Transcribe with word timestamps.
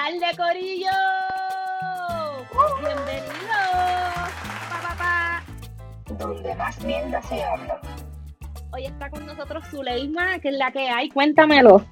tarde, 0.00 0.36
Corillo. 0.36 0.98
Bienvenidos. 2.80 3.34
Pa, 4.70 4.78
pa, 4.82 4.94
pa. 4.98 6.14
Donde 6.14 6.54
más 6.54 6.82
mierda 6.84 7.20
se 7.22 7.42
habla. 7.42 7.80
Hoy 8.72 8.86
está 8.86 9.10
con 9.10 9.26
nosotros 9.26 9.64
Zuleima, 9.68 10.38
que 10.38 10.48
es 10.48 10.56
la 10.56 10.70
que 10.70 10.88
hay. 10.88 11.10
Cuéntamelo. 11.10 11.84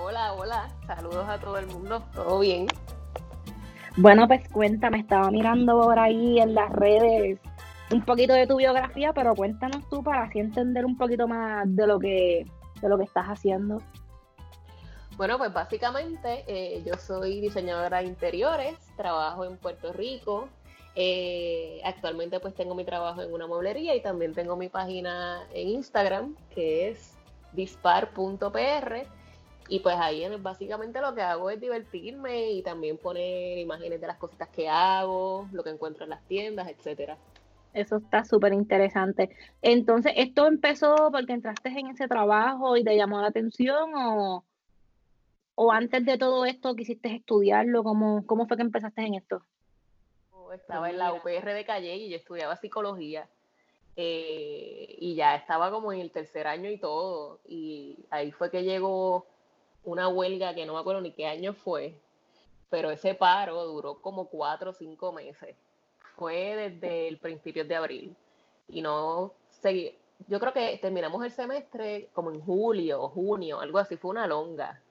Hola, 0.00 0.34
hola. 0.34 0.68
Saludos 0.86 1.28
a 1.28 1.38
todo 1.38 1.58
el 1.58 1.66
mundo. 1.66 2.02
¿Todo 2.14 2.40
bien? 2.40 2.66
Bueno, 3.96 4.28
pues 4.28 4.46
cuéntame, 4.50 5.00
estaba 5.00 5.30
mirando 5.30 5.80
por 5.80 5.98
ahí 5.98 6.38
en 6.38 6.54
las 6.54 6.70
redes 6.70 7.40
un 7.90 8.02
poquito 8.02 8.34
de 8.34 8.46
tu 8.46 8.56
biografía, 8.56 9.12
pero 9.12 9.34
cuéntanos 9.34 9.88
tú 9.88 10.02
para 10.02 10.24
así 10.24 10.38
entender 10.38 10.84
un 10.84 10.96
poquito 10.96 11.26
más 11.26 11.64
de 11.74 11.86
lo 11.86 11.98
que, 11.98 12.46
de 12.80 12.88
lo 12.88 12.98
que 12.98 13.04
estás 13.04 13.26
haciendo. 13.26 13.80
Bueno, 15.16 15.38
pues 15.38 15.50
básicamente 15.50 16.44
eh, 16.46 16.82
yo 16.84 16.92
soy 16.98 17.40
diseñadora 17.40 17.98
de 17.98 18.04
interiores, 18.04 18.76
trabajo 18.98 19.46
en 19.46 19.56
Puerto 19.56 19.90
Rico. 19.94 20.48
Eh, 20.94 21.80
actualmente 21.84 22.38
pues 22.38 22.54
tengo 22.54 22.74
mi 22.74 22.84
trabajo 22.84 23.22
en 23.22 23.32
una 23.32 23.46
mueblería 23.46 23.94
y 23.94 24.02
también 24.02 24.34
tengo 24.34 24.56
mi 24.56 24.68
página 24.68 25.46
en 25.54 25.68
Instagram 25.68 26.36
que 26.54 26.88
es 26.88 27.16
dispar.pr 27.52 29.06
y 29.68 29.80
pues 29.80 29.96
ahí 29.96 30.26
básicamente 30.38 31.00
lo 31.00 31.14
que 31.14 31.22
hago 31.22 31.48
es 31.48 31.60
divertirme 31.60 32.50
y 32.50 32.62
también 32.62 32.98
poner 32.98 33.56
imágenes 33.56 34.00
de 34.00 34.06
las 34.06 34.18
cositas 34.18 34.48
que 34.48 34.68
hago, 34.68 35.48
lo 35.50 35.64
que 35.64 35.70
encuentro 35.70 36.04
en 36.04 36.10
las 36.10 36.22
tiendas, 36.24 36.68
etcétera. 36.68 37.16
Eso 37.72 37.96
está 37.96 38.24
súper 38.24 38.52
interesante. 38.52 39.30
Entonces, 39.62 40.12
¿esto 40.16 40.46
empezó 40.46 41.10
porque 41.10 41.32
entraste 41.32 41.70
en 41.70 41.88
ese 41.88 42.06
trabajo 42.06 42.76
y 42.76 42.84
te 42.84 42.96
llamó 42.96 43.20
la 43.20 43.28
atención 43.28 43.92
o, 43.94 44.44
o 45.56 45.72
antes 45.72 46.04
de 46.04 46.18
todo 46.18 46.44
esto 46.44 46.76
quisiste 46.76 47.14
estudiarlo? 47.14 47.82
¿Cómo, 47.82 48.24
cómo 48.26 48.46
fue 48.46 48.56
que 48.56 48.62
empezaste 48.62 49.02
en 49.02 49.14
esto? 49.14 49.42
Estaba 50.54 50.88
en 50.90 50.98
la 50.98 51.12
UPR 51.12 51.52
de 51.52 51.64
Calle 51.64 51.96
y 51.96 52.10
yo 52.10 52.16
estudiaba 52.16 52.56
psicología. 52.56 53.28
Eh, 53.96 54.94
y 54.98 55.14
ya 55.14 55.34
estaba 55.34 55.70
como 55.70 55.92
en 55.92 56.00
el 56.00 56.10
tercer 56.10 56.46
año 56.46 56.70
y 56.70 56.78
todo. 56.78 57.40
Y 57.46 57.96
ahí 58.10 58.30
fue 58.32 58.50
que 58.50 58.62
llegó 58.62 59.26
una 59.84 60.08
huelga 60.08 60.54
que 60.54 60.66
no 60.66 60.74
me 60.74 60.80
acuerdo 60.80 61.00
ni 61.00 61.12
qué 61.12 61.26
año 61.26 61.54
fue, 61.54 61.98
pero 62.68 62.90
ese 62.90 63.14
paro 63.14 63.64
duró 63.64 64.00
como 64.02 64.26
cuatro 64.26 64.70
o 64.70 64.74
cinco 64.74 65.12
meses. 65.12 65.56
Fue 66.16 66.56
desde 66.56 67.08
el 67.08 67.18
principio 67.18 67.64
de 67.64 67.76
abril. 67.76 68.16
Y 68.68 68.82
no 68.82 69.32
seguí. 69.48 69.96
Yo 70.28 70.38
creo 70.40 70.52
que 70.52 70.78
terminamos 70.78 71.24
el 71.24 71.30
semestre 71.30 72.10
como 72.12 72.30
en 72.30 72.40
julio 72.40 73.02
o 73.02 73.08
junio, 73.08 73.60
algo 73.60 73.78
así, 73.78 73.96
fue 73.96 74.10
una 74.10 74.26
longa. 74.26 74.82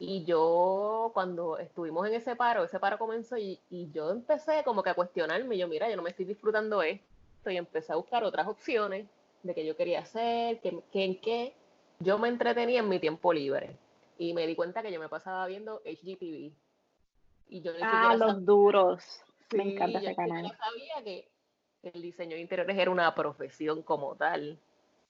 Y 0.00 0.24
yo, 0.24 1.10
cuando 1.12 1.58
estuvimos 1.58 2.06
en 2.06 2.14
ese 2.14 2.36
paro, 2.36 2.62
ese 2.62 2.78
paro 2.78 2.98
comenzó 2.98 3.36
y, 3.36 3.58
yo 3.92 4.10
empecé 4.10 4.62
como 4.64 4.82
que 4.82 4.90
a 4.90 4.94
cuestionarme. 4.94 5.58
Yo, 5.58 5.66
mira, 5.66 5.90
yo 5.90 5.96
no 5.96 6.02
me 6.02 6.10
estoy 6.10 6.24
disfrutando 6.24 6.82
esto. 6.82 7.50
Y 7.50 7.56
empecé 7.56 7.92
a 7.92 7.96
buscar 7.96 8.22
otras 8.22 8.46
opciones 8.46 9.08
de 9.42 9.54
qué 9.54 9.66
yo 9.66 9.76
quería 9.76 10.00
hacer, 10.00 10.60
que, 10.60 10.82
en 10.92 11.20
qué 11.20 11.54
yo 11.98 12.18
me 12.18 12.28
entretenía 12.28 12.80
en 12.80 12.88
mi 12.88 13.00
tiempo 13.00 13.32
libre. 13.32 13.76
Y 14.18 14.34
me 14.34 14.46
di 14.46 14.54
cuenta 14.54 14.82
que 14.82 14.92
yo 14.92 15.00
me 15.00 15.08
pasaba 15.08 15.46
viendo 15.46 15.80
HGTV. 15.84 16.52
Y 17.50 17.60
yo 17.62 17.72
ah, 17.82 18.14
los 18.16 18.44
duros. 18.44 19.02
me 19.52 19.72
encanta 19.72 19.98
ese 19.98 20.14
canal. 20.14 20.44
Yo 20.44 20.54
sabía 20.56 21.02
que 21.02 21.28
el 21.82 22.02
diseño 22.02 22.36
de 22.36 22.42
interiores 22.42 22.76
era 22.76 22.90
una 22.90 23.12
profesión 23.14 23.82
como 23.82 24.14
tal. 24.14 24.58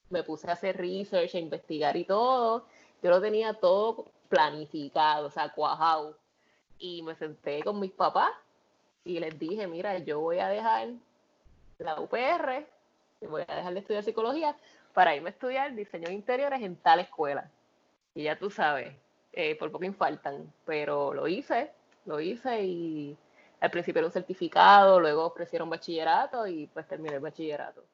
Me 0.08 0.22
puse 0.22 0.48
a 0.48 0.52
hacer 0.52 0.78
research, 0.78 1.34
a 1.34 1.38
investigar 1.38 1.96
y 1.96 2.04
todo. 2.04 2.64
Yo 3.02 3.10
lo 3.10 3.20
tenía 3.20 3.54
todo 3.54 4.12
planificado, 4.28 5.26
o 5.26 5.30
sea, 5.30 5.50
cuajado. 5.50 6.16
Y 6.78 7.02
me 7.02 7.14
senté 7.16 7.62
con 7.62 7.80
mis 7.80 7.92
papás 7.92 8.32
y 9.04 9.18
les 9.18 9.38
dije, 9.38 9.66
mira, 9.66 9.98
yo 9.98 10.20
voy 10.20 10.38
a 10.38 10.48
dejar 10.48 10.88
la 11.78 12.00
UPR, 12.00 12.66
voy 13.28 13.42
a 13.46 13.56
dejar 13.56 13.74
de 13.74 13.80
estudiar 13.80 14.04
psicología 14.04 14.56
para 14.92 15.14
irme 15.14 15.28
a 15.28 15.32
estudiar 15.32 15.74
diseño 15.74 16.08
de 16.08 16.14
interiores 16.14 16.62
en 16.62 16.76
tal 16.76 17.00
escuela. 17.00 17.50
Y 18.14 18.24
ya 18.24 18.38
tú 18.38 18.50
sabes, 18.50 18.94
eh, 19.32 19.56
por 19.56 19.70
poco 19.70 19.90
faltan, 19.92 20.52
pero 20.64 21.14
lo 21.14 21.28
hice, 21.28 21.70
lo 22.04 22.20
hice 22.20 22.64
y 22.64 23.16
al 23.60 23.70
principio 23.70 24.00
era 24.00 24.06
un 24.06 24.12
certificado, 24.12 25.00
luego 25.00 25.24
ofrecieron 25.26 25.70
bachillerato 25.70 26.46
y 26.46 26.66
pues 26.66 26.86
terminé 26.86 27.16
el 27.16 27.20
bachillerato. 27.20 27.84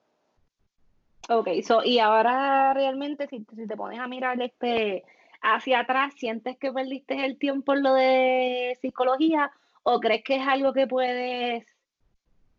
Ok, 1.28 1.48
so, 1.62 1.82
y 1.82 1.98
ahora 1.98 2.74
realmente 2.74 3.26
si, 3.28 3.46
si 3.54 3.66
te 3.66 3.76
pones 3.76 3.98
a 3.98 4.06
mirar 4.06 4.40
este 4.42 5.04
hacia 5.44 5.80
atrás, 5.80 6.14
¿sientes 6.16 6.56
que 6.56 6.72
perdiste 6.72 7.24
el 7.24 7.38
tiempo 7.38 7.74
en 7.74 7.82
lo 7.82 7.94
de 7.94 8.78
psicología 8.80 9.52
o 9.82 10.00
crees 10.00 10.24
que 10.24 10.36
es 10.36 10.48
algo 10.48 10.72
que 10.72 10.86
puedes 10.86 11.66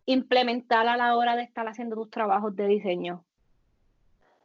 implementar 0.06 0.88
a 0.88 0.96
la 0.96 1.18
hora 1.18 1.36
de 1.36 1.42
estar 1.42 1.68
haciendo 1.68 1.96
tus 1.96 2.12
trabajos 2.12 2.56
de 2.56 2.68
diseño? 2.68 3.26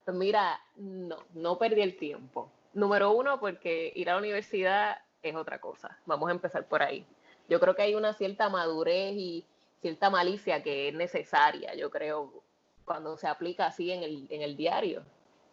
Pues 0.07 0.17
mira, 0.17 0.59
no, 0.77 1.19
no 1.35 1.59
perdí 1.59 1.83
el 1.83 1.99
tiempo. 1.99 2.51
Número 2.73 3.13
uno, 3.13 3.39
porque 3.39 3.93
ir 3.95 4.09
a 4.09 4.15
la 4.15 4.19
universidad 4.19 4.97
es 5.23 5.37
otra 5.37 5.61
cosa. 5.61 5.99
Vamos 6.07 6.31
a 6.31 6.33
empezar 6.33 6.67
por 6.67 6.83
ahí. 6.83 7.05
Yo 7.49 7.61
creo 7.61 7.77
que 7.77 7.83
hay 7.83 7.95
una 7.95 8.15
cierta 8.15 8.49
madurez 8.49 9.13
y 9.17 9.45
cierta 9.83 10.09
malicia 10.09 10.63
que 10.63 10.89
es 10.89 10.95
necesaria, 10.95 11.75
yo 11.75 11.91
creo, 11.91 12.43
cuando 12.87 13.19
se 13.19 13.29
aplica 13.29 13.67
así 13.67 13.93
en 13.93 14.03
el, 14.03 14.27
en 14.31 14.41
el 14.41 14.57
diario. 14.57 15.03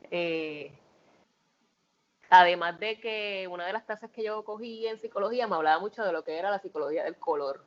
Eh, 0.09 0.71
Además 2.29 2.79
de 2.79 2.99
que 2.99 3.47
una 3.49 3.65
de 3.65 3.73
las 3.73 3.83
clases 3.83 4.11
que 4.11 4.23
yo 4.23 4.43
cogí 4.43 4.85
en 4.87 4.99
psicología 4.99 5.47
me 5.47 5.55
hablaba 5.55 5.79
mucho 5.79 6.03
de 6.03 6.11
lo 6.11 6.23
que 6.23 6.37
era 6.37 6.51
la 6.51 6.59
psicología 6.59 7.03
del 7.03 7.15
color. 7.15 7.63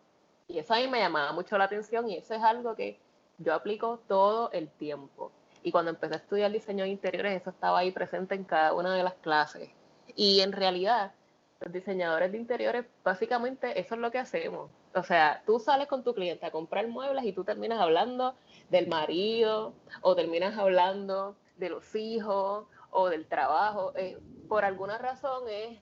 Y 0.48 0.58
eso 0.58 0.74
a 0.74 0.78
mí 0.78 0.88
me 0.88 0.98
llamaba 0.98 1.32
mucho 1.32 1.56
la 1.56 1.64
atención 1.64 2.08
y 2.08 2.16
eso 2.16 2.34
es 2.34 2.42
algo 2.42 2.74
que 2.74 2.98
yo 3.38 3.54
aplico 3.54 4.00
todo 4.06 4.50
el 4.52 4.68
tiempo. 4.68 5.32
Y 5.62 5.72
cuando 5.72 5.90
empecé 5.90 6.14
a 6.14 6.18
estudiar 6.18 6.50
diseño 6.50 6.84
de 6.84 6.90
interiores, 6.90 7.40
eso 7.40 7.50
estaba 7.50 7.78
ahí 7.78 7.90
presente 7.90 8.34
en 8.34 8.44
cada 8.44 8.74
una 8.74 8.94
de 8.94 9.02
las 9.02 9.14
clases. 9.14 9.70
Y 10.14 10.40
en 10.40 10.52
realidad, 10.52 11.12
los 11.60 11.72
diseñadores 11.72 12.32
de 12.32 12.38
interiores, 12.38 12.86
básicamente 13.04 13.78
eso 13.78 13.94
es 13.94 14.00
lo 14.00 14.10
que 14.10 14.18
hacemos. 14.18 14.70
O 14.94 15.02
sea, 15.02 15.42
tú 15.46 15.60
sales 15.60 15.86
con 15.86 16.02
tu 16.02 16.14
cliente 16.14 16.46
a 16.46 16.50
comprar 16.50 16.86
muebles 16.88 17.24
y 17.24 17.32
tú 17.32 17.44
terminas 17.44 17.80
hablando 17.80 18.34
del 18.70 18.88
marido 18.88 19.72
o 20.00 20.16
terminas 20.16 20.58
hablando 20.58 21.36
de 21.56 21.68
los 21.68 21.94
hijos 21.94 22.66
o 22.90 23.08
del 23.08 23.26
trabajo. 23.26 23.92
Eh, 23.96 24.18
por 24.48 24.64
alguna 24.64 24.98
razón 24.98 25.44
es 25.48 25.78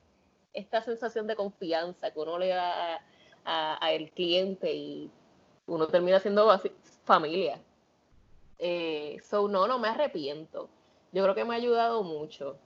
esta 0.53 0.81
sensación 0.81 1.27
de 1.27 1.35
confianza 1.35 2.11
que 2.11 2.19
uno 2.19 2.37
le 2.37 2.49
da 2.49 3.01
a, 3.45 3.91
el 3.91 4.11
cliente 4.11 4.73
y 4.73 5.11
uno 5.65 5.87
termina 5.87 6.19
siendo 6.19 6.47
familia. 7.03 7.59
Eh, 8.57 9.17
so, 9.23 9.47
no, 9.47 9.67
no 9.67 9.79
me 9.79 9.87
arrepiento. 9.87 10.69
Yo 11.11 11.23
creo 11.23 11.35
que 11.35 11.45
me 11.45 11.55
ha 11.55 11.57
ayudado 11.57 12.03
mucho 12.03 12.57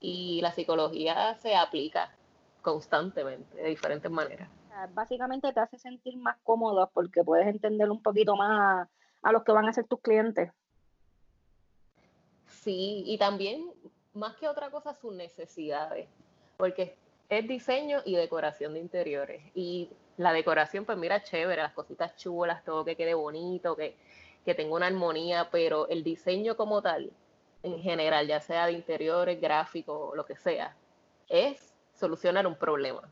y 0.00 0.40
la 0.42 0.52
psicología 0.52 1.34
se 1.36 1.56
aplica 1.56 2.14
constantemente 2.62 3.56
de 3.56 3.68
diferentes 3.68 4.10
maneras. 4.10 4.48
Básicamente 4.94 5.52
te 5.52 5.58
hace 5.58 5.78
sentir 5.78 6.16
más 6.16 6.36
cómodo 6.44 6.88
porque 6.94 7.24
puedes 7.24 7.48
entender 7.48 7.90
un 7.90 8.00
poquito 8.00 8.36
más 8.36 8.88
a 9.22 9.32
los 9.32 9.42
que 9.42 9.52
van 9.52 9.66
a 9.66 9.72
ser 9.72 9.86
tus 9.86 10.00
clientes. 10.00 10.52
Sí, 12.48 13.04
y 13.06 13.18
también 13.18 13.70
más 14.14 14.36
que 14.36 14.48
otra 14.48 14.70
cosa 14.70 14.94
sus 14.94 15.14
necesidades, 15.14 16.08
porque 16.56 16.96
es 17.28 17.46
diseño 17.46 18.00
y 18.04 18.16
decoración 18.16 18.74
de 18.74 18.80
interiores. 18.80 19.42
Y 19.54 19.90
la 20.16 20.32
decoración, 20.32 20.84
pues 20.84 20.98
mira, 20.98 21.22
chévere, 21.22 21.62
las 21.62 21.72
cositas 21.72 22.16
chulas, 22.16 22.64
todo 22.64 22.84
que 22.84 22.96
quede 22.96 23.14
bonito, 23.14 23.76
que, 23.76 23.96
que 24.44 24.54
tenga 24.54 24.74
una 24.74 24.86
armonía, 24.86 25.48
pero 25.50 25.88
el 25.88 26.02
diseño 26.02 26.56
como 26.56 26.82
tal, 26.82 27.10
en 27.62 27.78
general, 27.80 28.26
ya 28.26 28.40
sea 28.40 28.66
de 28.66 28.72
interiores, 28.72 29.40
gráficos, 29.40 30.16
lo 30.16 30.24
que 30.24 30.36
sea, 30.36 30.74
es 31.28 31.74
solucionar 31.94 32.46
un 32.46 32.56
problema. 32.56 33.02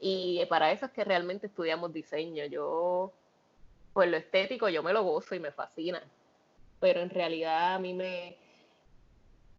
Y 0.00 0.44
para 0.46 0.72
eso 0.72 0.86
es 0.86 0.92
que 0.92 1.04
realmente 1.04 1.46
estudiamos 1.46 1.92
diseño. 1.92 2.44
Yo, 2.46 3.12
pues 3.92 4.10
lo 4.10 4.16
estético, 4.16 4.68
yo 4.68 4.82
me 4.82 4.92
lo 4.92 5.02
gozo 5.04 5.34
y 5.34 5.40
me 5.40 5.52
fascina. 5.52 6.02
Pero 6.82 7.00
en 7.00 7.10
realidad 7.10 7.76
a 7.76 7.78
mí 7.78 7.94
me, 7.94 8.36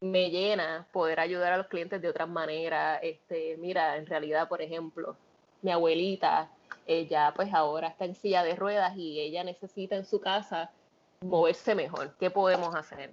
me 0.02 0.30
llena 0.30 0.86
poder 0.92 1.22
ayudar 1.22 1.54
a 1.54 1.58
los 1.58 1.68
clientes 1.68 2.02
de 2.02 2.10
otras 2.10 2.28
maneras. 2.28 3.00
Este, 3.02 3.56
mira, 3.56 3.96
en 3.96 4.06
realidad, 4.06 4.50
por 4.50 4.62
ejemplo, 4.62 5.16
mi 5.62 5.72
abuelita, 5.72 6.52
ella 6.86 7.32
pues 7.34 7.54
ahora 7.54 7.88
está 7.88 8.04
en 8.04 8.16
silla 8.16 8.44
de 8.44 8.58
ruedas 8.58 8.98
y 8.98 9.22
ella 9.22 9.46
necesita 9.46 9.96
en 9.96 10.04
su 10.04 10.20
casa 10.20 10.70
moverse 11.22 11.76
mejor. 11.76 12.14
¿Qué 12.20 12.30
podemos 12.30 12.76
hacer? 12.76 13.12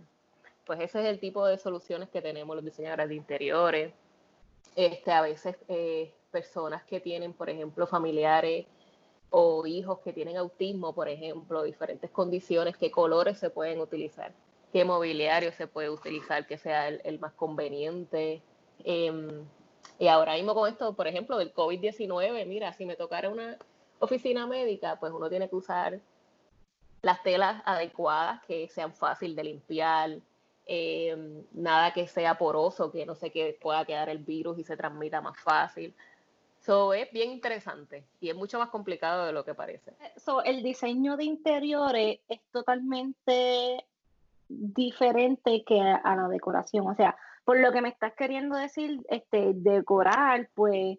Pues 0.66 0.80
ese 0.80 1.02
es 1.02 1.06
el 1.06 1.20
tipo 1.20 1.46
de 1.46 1.56
soluciones 1.56 2.08
que 2.08 2.20
tenemos 2.20 2.56
los 2.56 2.64
diseñadores 2.64 3.10
de 3.10 3.14
interiores. 3.14 3.92
Este, 4.74 5.12
a 5.12 5.20
veces 5.20 5.54
eh, 5.68 6.12
personas 6.32 6.82
que 6.82 6.98
tienen, 6.98 7.32
por 7.32 7.48
ejemplo, 7.48 7.86
familiares 7.86 8.66
o 9.30 9.66
hijos 9.66 10.00
que 10.00 10.12
tienen 10.12 10.36
autismo, 10.36 10.94
por 10.94 11.08
ejemplo, 11.08 11.62
diferentes 11.62 12.10
condiciones, 12.10 12.76
qué 12.76 12.90
colores 12.90 13.38
se 13.38 13.50
pueden 13.50 13.80
utilizar 13.80 14.32
qué 14.72 14.84
mobiliario 14.84 15.52
se 15.52 15.66
puede 15.66 15.90
utilizar 15.90 16.46
que 16.46 16.58
sea 16.58 16.88
el, 16.88 17.18
más 17.18 17.32
conveniente. 17.34 18.42
Em, 18.84 19.46
Y 19.98 20.08
ahora 20.08 20.34
mismo 20.34 20.54
con 20.54 20.68
esto, 20.68 20.94
por 20.94 21.06
ejemplo, 21.06 21.36
del 21.38 21.52
COVID-19, 21.52 22.46
mira, 22.46 22.72
si 22.72 22.86
me 22.86 22.96
tocara 22.96 23.28
una 23.28 23.58
oficina 23.98 24.46
médica, 24.46 24.98
pues 24.98 25.12
uno 25.12 25.28
tiene 25.28 25.48
que 25.48 25.56
usar 25.56 26.00
las 27.02 27.22
telas 27.22 27.62
adecuadas 27.66 28.42
que 28.46 28.68
sean 28.68 28.94
fácil 28.94 29.34
de 29.36 29.44
limpiar, 29.44 30.18
eh, 30.66 31.44
nada 31.52 31.92
que 31.92 32.06
sea 32.06 32.38
poroso, 32.38 32.90
que 32.92 33.04
no 33.06 33.14
sé 33.14 33.30
que 33.30 33.58
pueda 33.60 33.84
quedar 33.84 34.08
el 34.08 34.18
virus 34.18 34.58
y 34.58 34.64
se 34.64 34.76
transmita 34.76 35.20
más 35.20 35.38
fácil. 35.38 35.94
So, 36.60 36.92
es 36.92 37.10
bien 37.10 37.30
interesante 37.30 38.06
y 38.20 38.28
es 38.28 38.36
mucho 38.36 38.58
más 38.58 38.68
complicado 38.68 39.26
de 39.26 39.32
lo 39.32 39.44
que 39.44 39.54
parece. 39.54 39.94
So, 40.16 40.42
el 40.42 40.62
diseño 40.62 41.16
de 41.16 41.24
interiores 41.24 42.20
es 42.28 42.40
totalmente 42.52 43.84
diferente 44.48 45.64
que 45.64 45.80
a 45.80 46.16
la 46.16 46.28
decoración. 46.28 46.86
O 46.86 46.94
sea, 46.94 47.16
por 47.44 47.58
lo 47.58 47.72
que 47.72 47.80
me 47.80 47.88
estás 47.88 48.12
queriendo 48.14 48.56
decir, 48.56 49.00
este, 49.08 49.52
decorar, 49.54 50.50
pues 50.54 50.98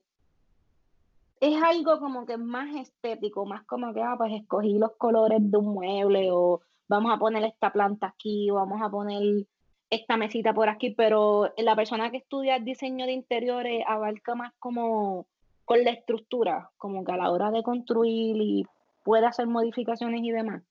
es 1.39 1.61
algo 1.63 1.99
como 1.99 2.25
que 2.25 2.37
más 2.37 2.75
estético, 2.75 3.45
más 3.45 3.63
como 3.65 3.93
que, 3.93 4.01
ah, 4.01 4.15
pues 4.17 4.33
escogí 4.33 4.77
los 4.77 4.93
colores 4.97 5.39
de 5.41 5.57
un 5.57 5.73
mueble 5.73 6.29
o 6.31 6.61
vamos 6.87 7.13
a 7.13 7.17
poner 7.17 7.43
esta 7.43 7.71
planta 7.71 8.07
aquí, 8.07 8.49
o 8.49 8.55
vamos 8.55 8.81
a 8.81 8.89
poner 8.89 9.45
esta 9.89 10.17
mesita 10.17 10.53
por 10.53 10.69
aquí, 10.69 10.91
pero 10.91 11.53
la 11.57 11.75
persona 11.75 12.11
que 12.11 12.17
estudia 12.17 12.59
diseño 12.59 13.05
de 13.05 13.11
interiores 13.11 13.83
abarca 13.87 14.35
más 14.35 14.53
como 14.59 15.27
con 15.65 15.83
la 15.83 15.91
estructura, 15.91 16.69
como 16.77 17.03
que 17.03 17.11
a 17.11 17.17
la 17.17 17.31
hora 17.31 17.51
de 17.51 17.63
construir 17.63 18.35
y 18.37 18.65
puede 19.03 19.25
hacer 19.25 19.47
modificaciones 19.47 20.21
y 20.23 20.31
demás. 20.31 20.63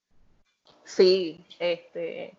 Sí, 0.84 1.44
este, 1.58 2.36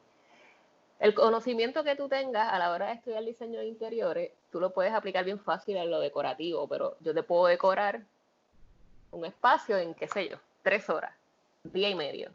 el 0.99 1.13
conocimiento 1.13 1.83
que 1.83 1.95
tú 1.95 2.07
tengas 2.07 2.53
a 2.53 2.59
la 2.59 2.71
hora 2.71 2.87
de 2.87 2.93
estudiar 2.93 3.23
diseño 3.23 3.59
de 3.59 3.67
interiores, 3.67 4.31
tú 4.51 4.59
lo 4.59 4.71
puedes 4.71 4.93
aplicar 4.93 5.25
bien 5.25 5.39
fácil 5.39 5.77
en 5.77 5.89
lo 5.89 5.99
decorativo, 5.99 6.67
pero 6.67 6.95
yo 6.99 7.13
te 7.13 7.23
puedo 7.23 7.47
decorar 7.47 8.03
un 9.11 9.25
espacio 9.25 9.77
en, 9.77 9.93
qué 9.93 10.07
sé 10.07 10.29
yo, 10.29 10.37
tres 10.61 10.89
horas, 10.89 11.13
día 11.63 11.89
y 11.89 11.95
medio. 11.95 12.31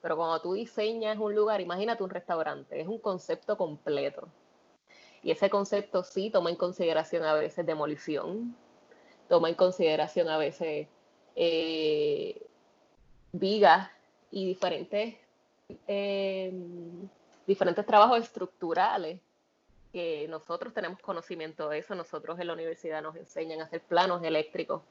Pero 0.00 0.16
cuando 0.16 0.40
tú 0.40 0.52
diseñas 0.54 1.18
un 1.18 1.34
lugar, 1.34 1.60
imagínate 1.60 2.02
un 2.02 2.10
restaurante, 2.10 2.80
es 2.80 2.88
un 2.88 2.98
concepto 2.98 3.56
completo. 3.56 4.28
Y 5.22 5.30
ese 5.30 5.50
concepto 5.50 6.04
sí 6.04 6.30
toma 6.30 6.50
en 6.50 6.56
consideración 6.56 7.24
a 7.24 7.34
veces 7.34 7.66
demolición, 7.66 8.56
toma 9.28 9.48
en 9.48 9.54
consideración 9.54 10.28
a 10.28 10.38
veces 10.38 10.88
eh, 11.36 12.46
vigas 13.32 13.90
y 14.30 14.46
diferentes, 14.46 15.16
eh, 15.86 16.52
diferentes 17.46 17.86
trabajos 17.86 18.20
estructurales 18.22 19.20
que 19.92 20.26
nosotros 20.28 20.74
tenemos 20.74 21.00
conocimiento 21.00 21.68
de 21.68 21.78
eso. 21.78 21.94
Nosotros 21.94 22.38
en 22.40 22.46
la 22.46 22.52
universidad 22.52 23.02
nos 23.02 23.16
enseñan 23.16 23.60
a 23.60 23.64
hacer 23.64 23.82
planos 23.82 24.22
eléctricos. 24.22 24.82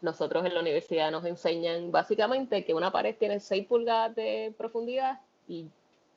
Nosotros 0.00 0.44
en 0.44 0.54
la 0.54 0.60
universidad 0.60 1.10
nos 1.10 1.24
enseñan 1.24 1.90
básicamente 1.90 2.64
que 2.64 2.74
una 2.74 2.90
pared 2.90 3.16
tiene 3.16 3.40
6 3.40 3.66
pulgadas 3.66 4.14
de 4.14 4.54
profundidad 4.56 5.20
y 5.48 5.68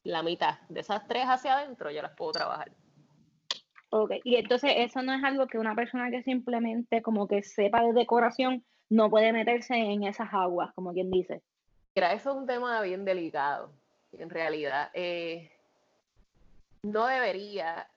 la 0.04 0.24
mitad 0.24 0.60
de 0.70 0.82
esas 0.82 1.08
tres 1.08 1.26
hacia 1.26 1.58
adentro 1.58 1.92
yo 1.92 2.02
las 2.02 2.16
puedo 2.16 2.32
trabajar. 2.32 2.72
Ok, 3.98 4.12
y 4.26 4.36
entonces 4.36 4.74
eso 4.76 5.02
no 5.04 5.14
es 5.14 5.24
algo 5.24 5.48
que 5.48 5.58
una 5.58 5.74
persona 5.74 6.12
que 6.12 6.22
simplemente 6.22 7.02
como 7.02 7.30
que 7.30 7.44
sepa 7.44 7.82
de 7.82 7.94
decoración 7.94 8.62
no 8.90 9.10
puede 9.10 9.32
meterse 9.32 9.74
en 9.74 10.04
esas 10.04 10.34
aguas, 10.34 10.74
como 10.76 10.92
quien 10.92 11.10
dice. 11.10 11.42
Mira, 11.96 12.12
eso 12.12 12.32
es 12.32 12.36
un 12.36 12.46
tema 12.46 12.82
bien 12.82 13.06
delicado, 13.06 13.72
en 14.12 14.30
realidad. 14.30 14.90
Eh, 14.94 15.50
no 16.84 17.08
debería, 17.08 17.88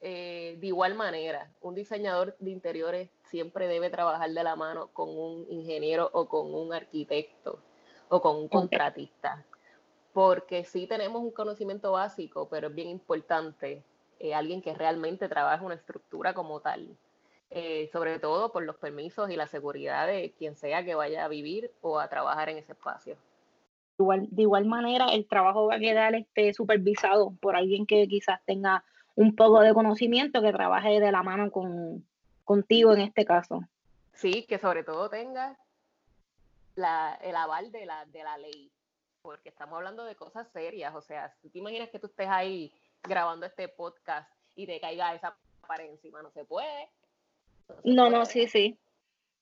eh, 0.00 0.56
de 0.58 0.66
igual 0.66 0.96
manera, 0.96 1.48
un 1.60 1.76
diseñador 1.76 2.36
de 2.40 2.50
interiores 2.50 3.10
siempre 3.30 3.68
debe 3.68 3.90
trabajar 3.90 4.30
de 4.32 4.42
la 4.42 4.56
mano 4.56 4.88
con 4.88 5.08
un 5.08 5.46
ingeniero 5.48 6.10
o 6.14 6.26
con 6.28 6.52
un 6.52 6.72
arquitecto 6.72 7.60
o 8.08 8.20
con 8.20 8.38
un 8.38 8.48
contratista, 8.48 9.44
porque 10.12 10.64
sí 10.64 10.88
tenemos 10.88 11.22
un 11.22 11.30
conocimiento 11.30 11.92
básico, 11.92 12.48
pero 12.48 12.66
es 12.66 12.74
bien 12.74 12.88
importante 12.88 13.84
eh, 14.24 14.34
alguien 14.34 14.62
que 14.62 14.72
realmente 14.72 15.28
trabaje 15.28 15.62
una 15.64 15.74
estructura 15.74 16.32
como 16.32 16.60
tal. 16.60 16.96
Eh, 17.50 17.90
sobre 17.92 18.18
todo 18.18 18.50
por 18.50 18.64
los 18.64 18.76
permisos 18.76 19.30
y 19.30 19.36
la 19.36 19.46
seguridad 19.46 20.06
de 20.06 20.32
quien 20.38 20.56
sea 20.56 20.82
que 20.82 20.94
vaya 20.94 21.24
a 21.24 21.28
vivir 21.28 21.70
o 21.82 22.00
a 22.00 22.08
trabajar 22.08 22.48
en 22.48 22.56
ese 22.56 22.72
espacio. 22.72 23.16
Igual, 23.98 24.26
de 24.30 24.42
igual 24.42 24.64
manera, 24.64 25.06
el 25.12 25.28
trabajo 25.28 25.66
va 25.66 25.74
a 25.74 25.78
quedar 25.78 26.14
este, 26.14 26.54
supervisado 26.54 27.32
por 27.40 27.54
alguien 27.54 27.86
que 27.86 28.08
quizás 28.08 28.40
tenga 28.46 28.82
un 29.14 29.36
poco 29.36 29.60
de 29.60 29.74
conocimiento, 29.74 30.40
que 30.40 30.52
trabaje 30.52 30.98
de 30.98 31.12
la 31.12 31.22
mano 31.22 31.50
con, 31.50 32.04
contigo 32.44 32.94
en 32.94 33.02
este 33.02 33.26
caso. 33.26 33.60
Sí, 34.14 34.46
que 34.46 34.58
sobre 34.58 34.82
todo 34.82 35.10
tenga 35.10 35.58
la, 36.76 37.18
el 37.22 37.36
aval 37.36 37.70
de 37.70 37.84
la, 37.84 38.06
de 38.06 38.24
la 38.24 38.38
ley, 38.38 38.72
porque 39.20 39.50
estamos 39.50 39.76
hablando 39.76 40.04
de 40.06 40.16
cosas 40.16 40.48
serias, 40.48 40.94
o 40.94 41.02
sea, 41.02 41.28
si 41.42 41.50
te 41.50 41.58
imaginas 41.58 41.90
que 41.90 41.98
tú 41.98 42.06
estés 42.06 42.28
ahí 42.28 42.72
grabando 43.06 43.46
este 43.46 43.68
podcast 43.68 44.30
y 44.56 44.66
te 44.66 44.80
caiga 44.80 45.14
esa 45.14 45.36
pared 45.66 45.90
encima, 45.90 46.22
no 46.22 46.30
se 46.30 46.44
puede. 46.44 46.88
No, 47.84 48.10
no, 48.10 48.24
sí, 48.24 48.46
sí. 48.48 48.78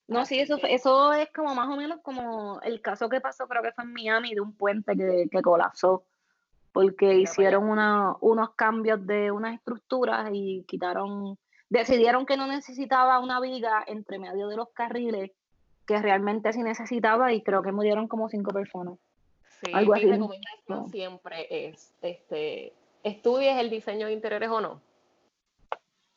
No, 0.08 0.26
sí, 0.26 0.40
eso, 0.40 0.58
eso 0.64 1.12
es 1.12 1.30
como 1.30 1.54
más 1.54 1.68
o 1.68 1.76
menos 1.76 2.00
como 2.02 2.60
el 2.62 2.80
caso 2.80 3.08
que 3.08 3.20
pasó, 3.20 3.48
creo 3.48 3.62
que 3.62 3.72
fue 3.72 3.84
en 3.84 3.92
Miami, 3.92 4.34
de 4.34 4.40
un 4.40 4.52
puente 4.52 4.96
que, 4.96 5.28
que 5.30 5.42
colapsó, 5.42 6.04
porque 6.72 7.14
hicieron 7.14 7.68
una, 7.68 8.16
unos 8.20 8.50
cambios 8.50 9.06
de 9.06 9.30
unas 9.30 9.54
estructuras 9.54 10.28
y 10.32 10.64
quitaron, 10.64 11.38
decidieron 11.70 12.26
que 12.26 12.36
no 12.36 12.46
necesitaba 12.46 13.20
una 13.20 13.40
viga 13.40 13.84
entre 13.86 14.18
medio 14.18 14.48
de 14.48 14.56
los 14.56 14.70
carriles, 14.70 15.30
que 15.86 16.00
realmente 16.00 16.52
sí 16.52 16.62
necesitaba, 16.62 17.32
y 17.32 17.42
creo 17.42 17.62
que 17.62 17.72
murieron 17.72 18.06
como 18.06 18.28
cinco 18.28 18.52
personas. 18.52 18.98
Sí, 19.64 19.70
Algo 19.72 19.94
mi 19.94 20.04
recomendación 20.04 20.90
siempre 20.90 21.46
es 21.48 21.94
este 22.02 22.72
estudies 23.02 23.58
el 23.58 23.70
diseño 23.70 24.06
de 24.06 24.12
interiores 24.12 24.48
o 24.50 24.60
no, 24.60 24.80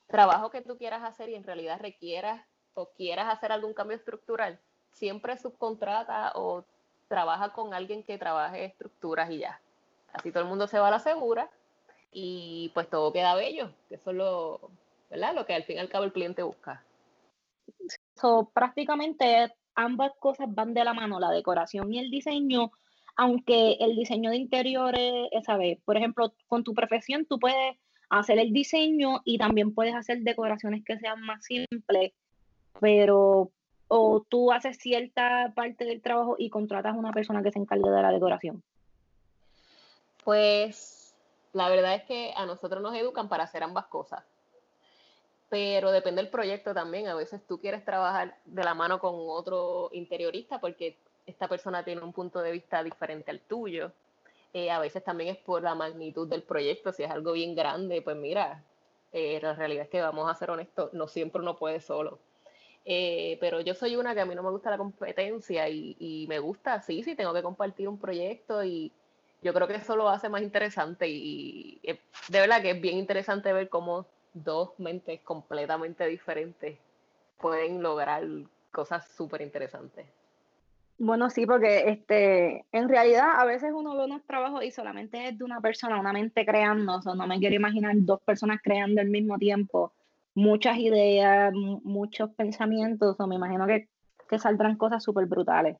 trabajo 0.07 0.49
que 0.49 0.61
tú 0.61 0.77
quieras 0.77 1.03
hacer 1.03 1.29
y 1.29 1.35
en 1.35 1.43
realidad 1.43 1.79
requieras 1.79 2.45
o 2.73 2.89
quieras 2.91 3.27
hacer 3.33 3.51
algún 3.51 3.73
cambio 3.73 3.97
estructural, 3.97 4.59
siempre 4.91 5.37
subcontrata 5.37 6.33
o 6.35 6.65
trabaja 7.07 7.53
con 7.53 7.73
alguien 7.73 8.03
que 8.03 8.17
trabaje 8.17 8.65
estructuras 8.65 9.29
y 9.29 9.39
ya. 9.39 9.59
Así 10.13 10.31
todo 10.31 10.43
el 10.43 10.49
mundo 10.49 10.67
se 10.67 10.79
va 10.79 10.87
a 10.87 10.91
la 10.91 10.99
segura 10.99 11.49
y 12.11 12.71
pues 12.73 12.89
todo 12.89 13.11
queda 13.11 13.35
bello, 13.35 13.71
que 13.89 13.95
eso 13.95 14.11
es 14.11 14.15
lo, 14.15 14.71
¿verdad? 15.09 15.35
lo 15.35 15.45
que 15.45 15.53
al 15.53 15.63
fin 15.63 15.77
y 15.77 15.79
al 15.79 15.89
cabo 15.89 16.05
el 16.05 16.13
cliente 16.13 16.43
busca. 16.43 16.83
So, 18.15 18.49
prácticamente 18.53 19.53
ambas 19.75 20.13
cosas 20.19 20.47
van 20.49 20.73
de 20.73 20.83
la 20.83 20.93
mano, 20.93 21.19
la 21.19 21.31
decoración 21.31 21.91
y 21.93 21.99
el 21.99 22.09
diseño, 22.09 22.71
aunque 23.15 23.77
el 23.79 23.95
diseño 23.95 24.29
de 24.29 24.37
interiores, 24.37 25.29
esa 25.31 25.57
vez, 25.57 25.79
por 25.85 25.97
ejemplo, 25.97 26.33
con 26.47 26.63
tu 26.63 26.73
profesión 26.73 27.25
tú 27.25 27.39
puedes 27.39 27.77
hacer 28.09 28.39
el 28.39 28.53
diseño 28.53 29.21
y 29.23 29.37
también 29.37 29.73
puedes 29.73 29.95
hacer 29.95 30.19
decoraciones 30.19 30.83
que 30.83 30.99
sean 30.99 31.21
más 31.21 31.45
simples, 31.45 32.13
pero 32.79 33.51
o 33.87 34.25
tú 34.27 34.51
haces 34.51 34.77
cierta 34.77 35.53
parte 35.55 35.85
del 35.85 36.01
trabajo 36.01 36.35
y 36.37 36.49
contratas 36.49 36.95
a 36.95 36.99
una 36.99 37.11
persona 37.11 37.43
que 37.43 37.51
se 37.51 37.59
encargue 37.59 37.89
de 37.89 38.01
la 38.01 38.11
decoración. 38.11 38.63
Pues 40.23 41.15
la 41.53 41.69
verdad 41.69 41.95
es 41.95 42.03
que 42.03 42.33
a 42.35 42.45
nosotros 42.45 42.81
nos 42.81 42.95
educan 42.95 43.29
para 43.29 43.43
hacer 43.43 43.63
ambas 43.63 43.85
cosas, 43.85 44.23
pero 45.49 45.91
depende 45.91 46.21
del 46.21 46.31
proyecto 46.31 46.73
también. 46.73 47.07
A 47.07 47.15
veces 47.15 47.45
tú 47.47 47.59
quieres 47.59 47.85
trabajar 47.85 48.35
de 48.45 48.63
la 48.63 48.73
mano 48.73 48.99
con 48.99 49.13
otro 49.15 49.89
interiorista 49.93 50.59
porque 50.59 50.97
esta 51.25 51.47
persona 51.47 51.83
tiene 51.83 52.01
un 52.01 52.13
punto 52.13 52.41
de 52.41 52.51
vista 52.51 52.83
diferente 52.83 53.31
al 53.31 53.41
tuyo. 53.41 53.91
Eh, 54.53 54.71
a 54.71 54.79
veces 54.79 55.03
también 55.03 55.35
es 55.35 55.37
por 55.37 55.61
la 55.61 55.75
magnitud 55.75 56.27
del 56.27 56.43
proyecto, 56.43 56.93
si 56.93 57.03
es 57.03 57.11
algo 57.11 57.33
bien 57.33 57.55
grande, 57.55 58.01
pues 58.01 58.15
mira, 58.15 58.63
eh, 59.11 59.39
la 59.41 59.53
realidad 59.53 59.83
es 59.83 59.89
que 59.89 60.01
vamos 60.01 60.29
a 60.29 60.35
ser 60.35 60.49
honestos, 60.49 60.93
no 60.93 61.07
siempre 61.07 61.41
uno 61.41 61.57
puede 61.57 61.81
solo. 61.81 62.19
Eh, 62.85 63.37
pero 63.41 63.61
yo 63.61 63.73
soy 63.73 63.95
una 63.95 64.13
que 64.13 64.21
a 64.21 64.25
mí 64.25 64.35
no 64.35 64.43
me 64.43 64.51
gusta 64.51 64.69
la 64.69 64.77
competencia 64.77 65.67
y, 65.69 66.25
me 66.29 66.39
gusta, 66.39 66.81
sí, 66.81 67.03
sí, 67.03 67.15
tengo 67.15 67.33
que 67.33 67.41
compartir 67.41 67.89
un 67.89 67.97
proyecto 67.97 68.63
y 68.63 68.91
yo 69.41 69.53
creo 69.53 69.67
que 69.67 69.75
eso 69.75 69.95
lo 69.95 70.07
hace 70.07 70.29
más 70.29 70.41
interesante 70.41 71.07
y, 71.07 71.79
y 71.81 71.91
de 72.29 72.39
verdad 72.39 72.61
que 72.61 72.71
es 72.71 72.81
bien 72.81 72.97
interesante 72.97 73.51
ver 73.53 73.69
cómo 73.69 74.05
dos 74.33 74.71
mentes 74.77 75.21
completamente 75.21 76.05
diferentes 76.07 76.77
pueden 77.39 77.81
lograr 77.81 78.23
cosas 78.71 79.07
súper 79.07 79.41
interesantes. 79.41 80.05
Bueno, 80.97 81.29
sí, 81.29 81.45
porque 81.45 81.89
este, 81.89 82.65
en 82.71 82.87
realidad 82.87 83.27
a 83.35 83.45
veces 83.45 83.71
uno 83.73 83.97
ve 83.97 84.05
unos 84.05 84.23
trabajos 84.25 84.63
y 84.63 84.71
solamente 84.71 85.27
es 85.27 85.37
de 85.37 85.43
una 85.43 85.59
persona, 85.59 85.99
una 85.99 86.13
mente 86.13 86.45
creando, 86.45 86.95
o 86.95 87.01
sea, 87.01 87.15
no 87.15 87.27
me 87.27 87.39
quiero 87.39 87.55
imaginar 87.55 87.93
dos 87.97 88.21
personas 88.21 88.61
creando 88.63 89.01
al 89.01 89.09
mismo 89.09 89.37
tiempo 89.37 89.93
muchas 90.35 90.77
ideas, 90.77 91.53
muchos 91.53 92.29
pensamientos, 92.31 93.19
o 93.19 93.27
me 93.27 93.35
imagino 93.35 93.67
que, 93.67 93.89
que 94.29 94.39
saldrán 94.39 94.77
cosas 94.77 95.03
súper 95.03 95.25
brutales. 95.25 95.77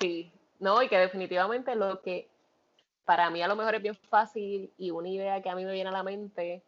Sí, 0.00 0.32
no, 0.58 0.82
y 0.82 0.88
que 0.88 0.98
definitivamente 0.98 1.74
lo 1.74 2.00
que 2.00 2.28
para 3.04 3.30
mí 3.30 3.42
a 3.42 3.48
lo 3.48 3.56
mejor 3.56 3.74
es 3.74 3.82
bien 3.82 3.94
fácil 3.94 4.72
y 4.78 4.90
una 4.90 5.08
idea 5.08 5.42
que 5.42 5.50
a 5.50 5.54
mí 5.54 5.64
me 5.64 5.72
viene 5.72 5.90
a 5.90 5.92
la 5.92 6.02
mente, 6.02 6.62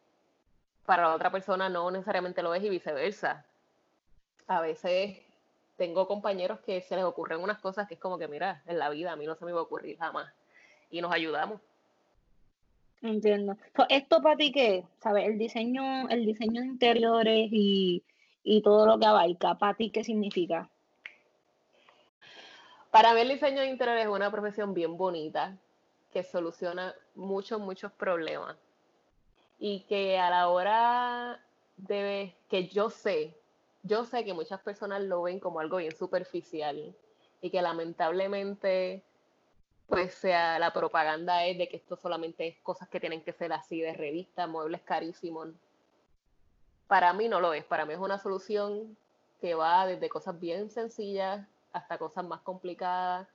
para 0.85 1.03
la 1.03 1.15
otra 1.15 1.31
persona 1.31 1.69
no 1.69 1.91
necesariamente 1.91 2.43
lo 2.43 2.55
es 2.55 2.63
y 2.63 2.69
viceversa. 2.69 3.45
a 4.47 4.61
veces 4.61 5.19
tengo 5.77 6.07
compañeros 6.07 6.61
que 6.61 6.81
se 6.81 6.97
les 6.97 7.05
ocurren 7.05 7.41
unas 7.41 7.59
cosas 7.59 7.87
que 7.87 7.95
es 7.95 8.01
como 8.01 8.19
que, 8.19 8.29
mira, 8.29 8.63
en 8.67 8.79
la 8.79 8.89
vida 8.91 9.13
a 9.13 9.17
mí 9.17 9.27
no 9.27 9.35
se 9.35 9.45
me 9.45 9.53
va 9.53 9.61
a 9.61 9.65
ocurrir 9.65 9.99
jamás. 9.99 10.33
Y 10.91 11.01
nos 11.01 11.13
ayudamos. 11.13 11.61
Entiendo. 13.03 13.57
¿Esto 13.89 14.23
para 14.23 14.37
ti 14.37 14.53
qué? 14.53 14.85
¿Sabes? 15.03 15.27
El 15.27 15.39
diseño, 15.39 16.09
el 16.09 16.25
diseño 16.25 16.63
de 16.63 16.67
interiores 16.67 17.49
y, 17.53 18.03
y 18.43 18.63
todo 18.63 18.87
lo 18.87 18.99
que 18.99 19.07
abarca, 19.07 19.57
¿para 19.57 19.75
ti 19.75 19.91
qué 19.91 20.03
significa? 20.03 20.71
Para 22.91 23.13
mí 23.13 23.21
el 23.21 23.29
diseño 23.29 23.61
de 23.61 23.69
interiores 23.69 24.05
es 24.05 24.11
una 24.11 24.31
profesión 24.31 24.73
bien 24.73 24.97
bonita 24.97 25.57
que 26.13 26.23
soluciona 26.23 26.95
muchos, 27.15 27.61
muchos 27.61 27.93
problemas. 27.93 28.57
Y 29.59 29.81
que 29.81 30.19
a 30.19 30.31
la 30.31 30.49
hora 30.49 31.41
de 31.77 32.35
que 32.49 32.69
yo 32.69 32.89
sé, 32.89 33.35
yo 33.87 34.05
sé 34.05 34.25
que 34.25 34.35
muchas 34.35 34.61
personas 34.61 35.03
lo 35.03 35.23
ven 35.23 35.39
como 35.41 35.61
algo 35.61 35.77
bien 35.77 35.97
superficial 35.97 36.95
y 37.41 37.51
que 37.51 37.63
lamentablemente 37.63 39.03
pues 39.87 40.15
sea 40.15 40.59
la 40.59 40.73
propaganda 40.73 41.45
es 41.47 41.59
de 41.59 41.69
que 41.69 41.77
esto 41.77 41.97
solamente 41.97 42.49
es 42.49 42.57
cosas 42.63 42.89
que 42.89 42.99
tienen 42.99 43.23
que 43.23 43.33
ser 43.33 43.53
así 43.53 43.81
de 43.81 43.93
revista, 43.93 44.49
muebles 44.49 44.83
carísimos. 44.83 45.49
Para 46.89 47.13
mí 47.13 47.29
no 47.29 47.41
lo 47.41 47.53
es, 47.55 47.65
para 47.65 47.87
mí 47.87 47.93
es 47.93 48.01
una 48.01 48.19
solución 48.19 48.97
que 49.41 49.55
va 49.55 49.87
desde 49.87 50.09
cosas 50.09 50.39
bien 50.41 50.71
sencillas 50.71 51.47
hasta 51.73 51.99
cosas 51.99 52.25
más 52.25 52.41
complicadas. 52.41 53.29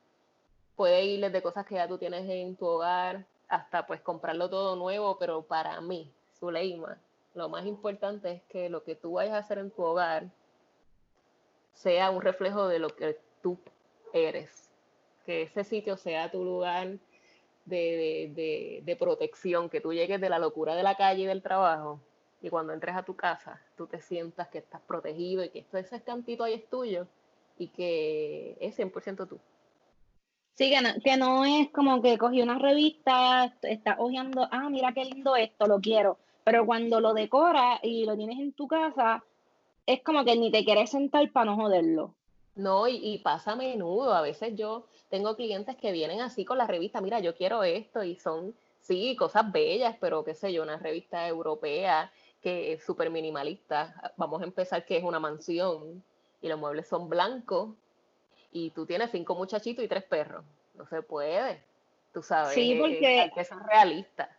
Puede 0.76 1.06
ir 1.06 1.22
desde 1.22 1.42
cosas 1.42 1.66
que 1.66 1.76
ya 1.76 1.88
tú 1.88 1.98
tienes 1.98 2.30
en 2.30 2.56
tu 2.58 2.66
hogar 2.66 3.26
hasta 3.48 3.88
pues 3.88 4.02
comprarlo 4.02 4.50
todo 4.50 4.76
nuevo, 4.76 5.18
pero 5.18 5.44
para 5.44 5.80
mí, 5.80 6.12
Zuleima, 6.38 6.98
lo 7.34 7.48
más 7.48 7.66
importante 7.66 8.32
es 8.32 8.44
que 8.44 8.70
lo 8.70 8.84
que 8.84 8.96
tú 8.96 9.14
vayas 9.14 9.36
a 9.36 9.40
hacer 9.40 9.58
en 9.58 9.72
tu 9.72 9.84
hogar 9.84 10.32
sea 11.74 12.12
un 12.12 12.22
reflejo 12.22 12.68
de 12.68 12.80
lo 12.80 12.90
que 12.90 13.18
tú 13.42 13.58
eres, 14.14 14.70
que 15.26 15.44
ese 15.44 15.64
sitio 15.64 15.98
sea 15.98 16.32
tu 16.32 16.44
lugar 16.44 16.98
de, 17.66 18.82
de, 18.84 18.96
protección, 18.96 19.70
que 19.70 19.82
tú 19.82 19.94
llegues 19.94 20.20
de 20.20 20.30
la 20.30 20.40
locura 20.40 20.76
de 20.76 20.84
la 20.84 20.96
calle 20.96 21.24
y 21.24 21.26
del 21.26 21.42
trabajo 21.42 22.00
y 22.42 22.50
cuando 22.50 22.74
entres 22.74 22.96
a 22.96 23.04
tu 23.04 23.16
casa 23.16 23.62
tú 23.78 23.88
te 23.88 24.02
sientas 24.02 24.48
que 24.50 24.58
estás 24.58 24.82
protegido 24.82 25.44
y 25.44 25.50
que 25.50 25.66
ese 25.74 26.02
cantito 26.02 26.44
ahí 26.44 26.54
es 26.54 26.70
tuyo 26.70 27.08
y 27.58 27.68
que 27.68 28.58
es 28.60 28.78
100% 28.78 29.28
tú. 29.28 29.40
Sí, 30.56 30.70
que 30.70 30.82
no, 30.82 30.90
que 31.04 31.18
no 31.18 31.46
es 31.46 31.70
como 31.72 32.02
que 32.02 32.18
cogí 32.18 32.42
una 32.42 32.58
revista, 32.60 33.56
está 33.62 33.96
hojeando, 34.00 34.48
ah, 34.52 34.70
mira 34.70 34.94
qué 34.94 35.06
lindo 35.06 35.36
esto, 35.36 35.68
lo 35.68 35.80
quiero. 35.80 36.18
Pero 36.44 36.66
cuando 36.66 37.00
lo 37.00 37.14
decoras 37.14 37.80
y 37.84 38.06
lo 38.06 38.18
tienes 38.18 38.40
en 38.40 38.52
tu 38.54 38.68
casa, 38.68 39.24
es 39.86 40.04
como 40.04 40.24
que 40.26 40.36
ni 40.36 40.52
te 40.52 40.64
quieres 40.64 40.92
sentar 40.92 41.32
para 41.32 41.46
no 41.46 41.56
joderlo. 41.56 42.16
No, 42.56 42.88
y, 42.88 42.96
y, 42.96 43.20
pasa 43.20 43.54
a 43.54 43.56
menudo. 43.56 44.14
A 44.14 44.22
veces 44.22 44.56
yo 44.56 44.86
tengo 45.10 45.36
clientes 45.36 45.76
que 45.78 45.92
vienen 45.92 46.22
así 46.22 46.46
con 46.46 46.58
la 46.58 46.68
revista, 46.68 47.02
mira, 47.02 47.20
yo 47.20 47.36
quiero 47.36 47.64
esto, 47.64 48.04
y 48.04 48.16
son, 48.18 48.54
sí, 48.80 49.16
cosas 49.16 49.52
bellas, 49.52 49.96
pero 50.00 50.24
qué 50.24 50.36
sé 50.36 50.52
yo, 50.52 50.64
una 50.64 50.78
revista 50.78 51.28
europea 51.28 52.12
que 52.42 52.74
es 52.74 52.84
súper 52.84 53.10
minimalista. 53.10 54.14
Vamos 54.18 54.42
a 54.42 54.46
empezar 54.46 54.86
que 54.86 54.98
es 54.98 55.04
una 55.04 55.20
mansión 55.20 56.04
y 56.42 56.48
los 56.48 56.60
muebles 56.60 56.88
son 56.88 57.08
blancos 57.08 57.70
y 58.52 58.72
tú 58.72 58.86
tienes 58.86 59.12
cinco 59.12 59.36
muchachitos 59.36 59.86
y 59.86 59.88
tres 59.88 60.04
perros. 60.04 60.44
No 60.74 60.86
se 60.88 61.02
puede, 61.04 61.64
tú 62.14 62.24
sabes. 62.24 62.54
Sí, 62.54 62.76
porque 62.80 63.22
hay 63.22 63.32
que 63.32 63.44
ser 63.44 63.58
realista. 63.60 64.30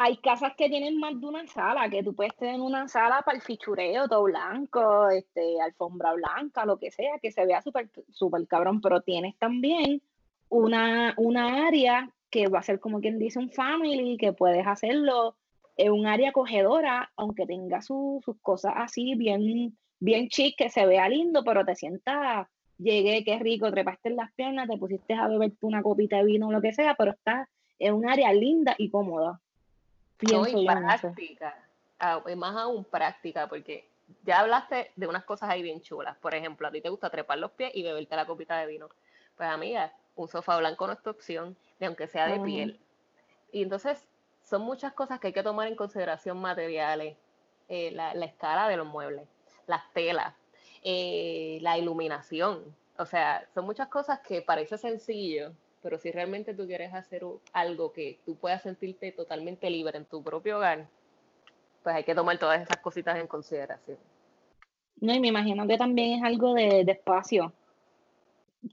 Hay 0.00 0.16
casas 0.18 0.54
que 0.56 0.68
tienen 0.68 0.98
más 0.98 1.20
de 1.20 1.26
una 1.26 1.46
sala, 1.48 1.90
que 1.90 2.04
tú 2.04 2.14
puedes 2.14 2.34
tener 2.36 2.60
una 2.60 2.86
sala 2.86 3.22
para 3.22 3.36
el 3.36 3.42
fichureo, 3.42 4.08
todo 4.08 4.22
blanco, 4.22 5.10
este, 5.10 5.60
alfombra 5.60 6.12
blanca, 6.14 6.64
lo 6.64 6.78
que 6.78 6.92
sea, 6.92 7.18
que 7.20 7.32
se 7.32 7.44
vea 7.44 7.60
súper 7.62 7.90
super 8.10 8.46
cabrón, 8.46 8.80
pero 8.80 9.00
tienes 9.00 9.36
también 9.38 10.00
una, 10.48 11.14
una 11.16 11.66
área 11.66 12.10
que 12.30 12.46
va 12.48 12.60
a 12.60 12.62
ser 12.62 12.78
como 12.78 13.00
quien 13.00 13.18
dice 13.18 13.40
un 13.40 13.50
family, 13.50 14.16
que 14.18 14.32
puedes 14.32 14.66
hacerlo 14.66 15.36
en 15.76 15.92
un 15.92 16.06
área 16.06 16.30
acogedora, 16.30 17.10
aunque 17.16 17.46
tenga 17.46 17.82
sus 17.82 18.22
cosas 18.40 18.74
así 18.76 19.14
bien 19.16 19.76
bien 20.00 20.28
chic, 20.28 20.56
que 20.56 20.70
se 20.70 20.86
vea 20.86 21.08
lindo, 21.08 21.42
pero 21.44 21.64
te 21.64 21.74
sientas, 21.74 22.46
llegué, 22.78 23.24
qué 23.24 23.38
rico, 23.38 23.70
trepaste 23.70 24.10
en 24.10 24.16
las 24.16 24.32
piernas, 24.34 24.68
te 24.68 24.76
pusiste 24.76 25.14
a 25.14 25.28
beberte 25.28 25.66
una 25.66 25.82
copita 25.82 26.18
de 26.18 26.24
vino 26.24 26.48
o 26.48 26.52
lo 26.52 26.62
que 26.62 26.72
sea, 26.72 26.94
pero 26.94 27.12
estás 27.12 27.48
en 27.78 27.94
un 27.94 28.08
área 28.08 28.32
linda 28.32 28.74
y 28.78 28.90
cómoda. 28.90 29.40
Pienso 30.18 30.64
práctica, 30.64 31.56
ah, 31.98 32.22
más 32.36 32.56
aún 32.56 32.84
práctica, 32.84 33.48
porque 33.48 33.88
ya 34.24 34.40
hablaste 34.40 34.92
de 34.96 35.06
unas 35.06 35.24
cosas 35.24 35.50
ahí 35.50 35.62
bien 35.62 35.80
chulas. 35.80 36.16
Por 36.18 36.34
ejemplo, 36.34 36.66
a 36.68 36.70
ti 36.70 36.80
te 36.80 36.88
gusta 36.88 37.10
trepar 37.10 37.38
los 37.38 37.52
pies 37.52 37.70
y 37.74 37.82
beberte 37.82 38.16
la 38.16 38.26
copita 38.26 38.58
de 38.58 38.66
vino. 38.66 38.88
Pues 39.36 39.48
amiga, 39.48 39.92
un 40.16 40.28
sofá 40.28 40.58
blanco 40.58 40.86
no 40.86 40.92
es 40.92 41.02
tu 41.02 41.10
opción, 41.10 41.56
ni 41.78 41.86
aunque 41.86 42.08
sea 42.08 42.26
de 42.26 42.40
piel. 42.40 42.80
Y 43.52 43.62
entonces 43.62 44.06
son 44.42 44.62
muchas 44.62 44.92
cosas 44.92 45.20
que 45.20 45.28
hay 45.28 45.32
que 45.32 45.42
tomar 45.42 45.68
en 45.68 45.76
consideración 45.76 46.38
materiales, 46.40 47.16
eh, 47.68 47.90
la, 47.92 48.14
la 48.14 48.26
escala 48.26 48.68
de 48.68 48.76
los 48.76 48.86
muebles 48.86 49.28
las 49.68 49.92
telas, 49.92 50.34
eh, 50.82 51.58
la 51.60 51.78
iluminación. 51.78 52.74
O 52.98 53.06
sea, 53.06 53.46
son 53.54 53.64
muchas 53.66 53.86
cosas 53.88 54.18
que 54.20 54.42
parece 54.42 54.76
sencillo, 54.76 55.52
pero 55.82 55.98
si 55.98 56.10
realmente 56.10 56.54
tú 56.54 56.66
quieres 56.66 56.92
hacer 56.94 57.22
algo 57.52 57.92
que 57.92 58.18
tú 58.24 58.36
puedas 58.36 58.62
sentirte 58.62 59.12
totalmente 59.12 59.70
libre 59.70 59.98
en 59.98 60.04
tu 60.04 60.22
propio 60.22 60.58
hogar, 60.58 60.86
pues 61.82 61.94
hay 61.94 62.04
que 62.04 62.14
tomar 62.14 62.38
todas 62.38 62.62
esas 62.62 62.78
cositas 62.78 63.18
en 63.18 63.26
consideración. 63.26 63.98
No, 65.00 65.14
y 65.14 65.20
me 65.20 65.28
imagino 65.28 65.66
que 65.66 65.78
también 65.78 66.18
es 66.18 66.24
algo 66.24 66.54
de, 66.54 66.80
espacio, 66.80 67.52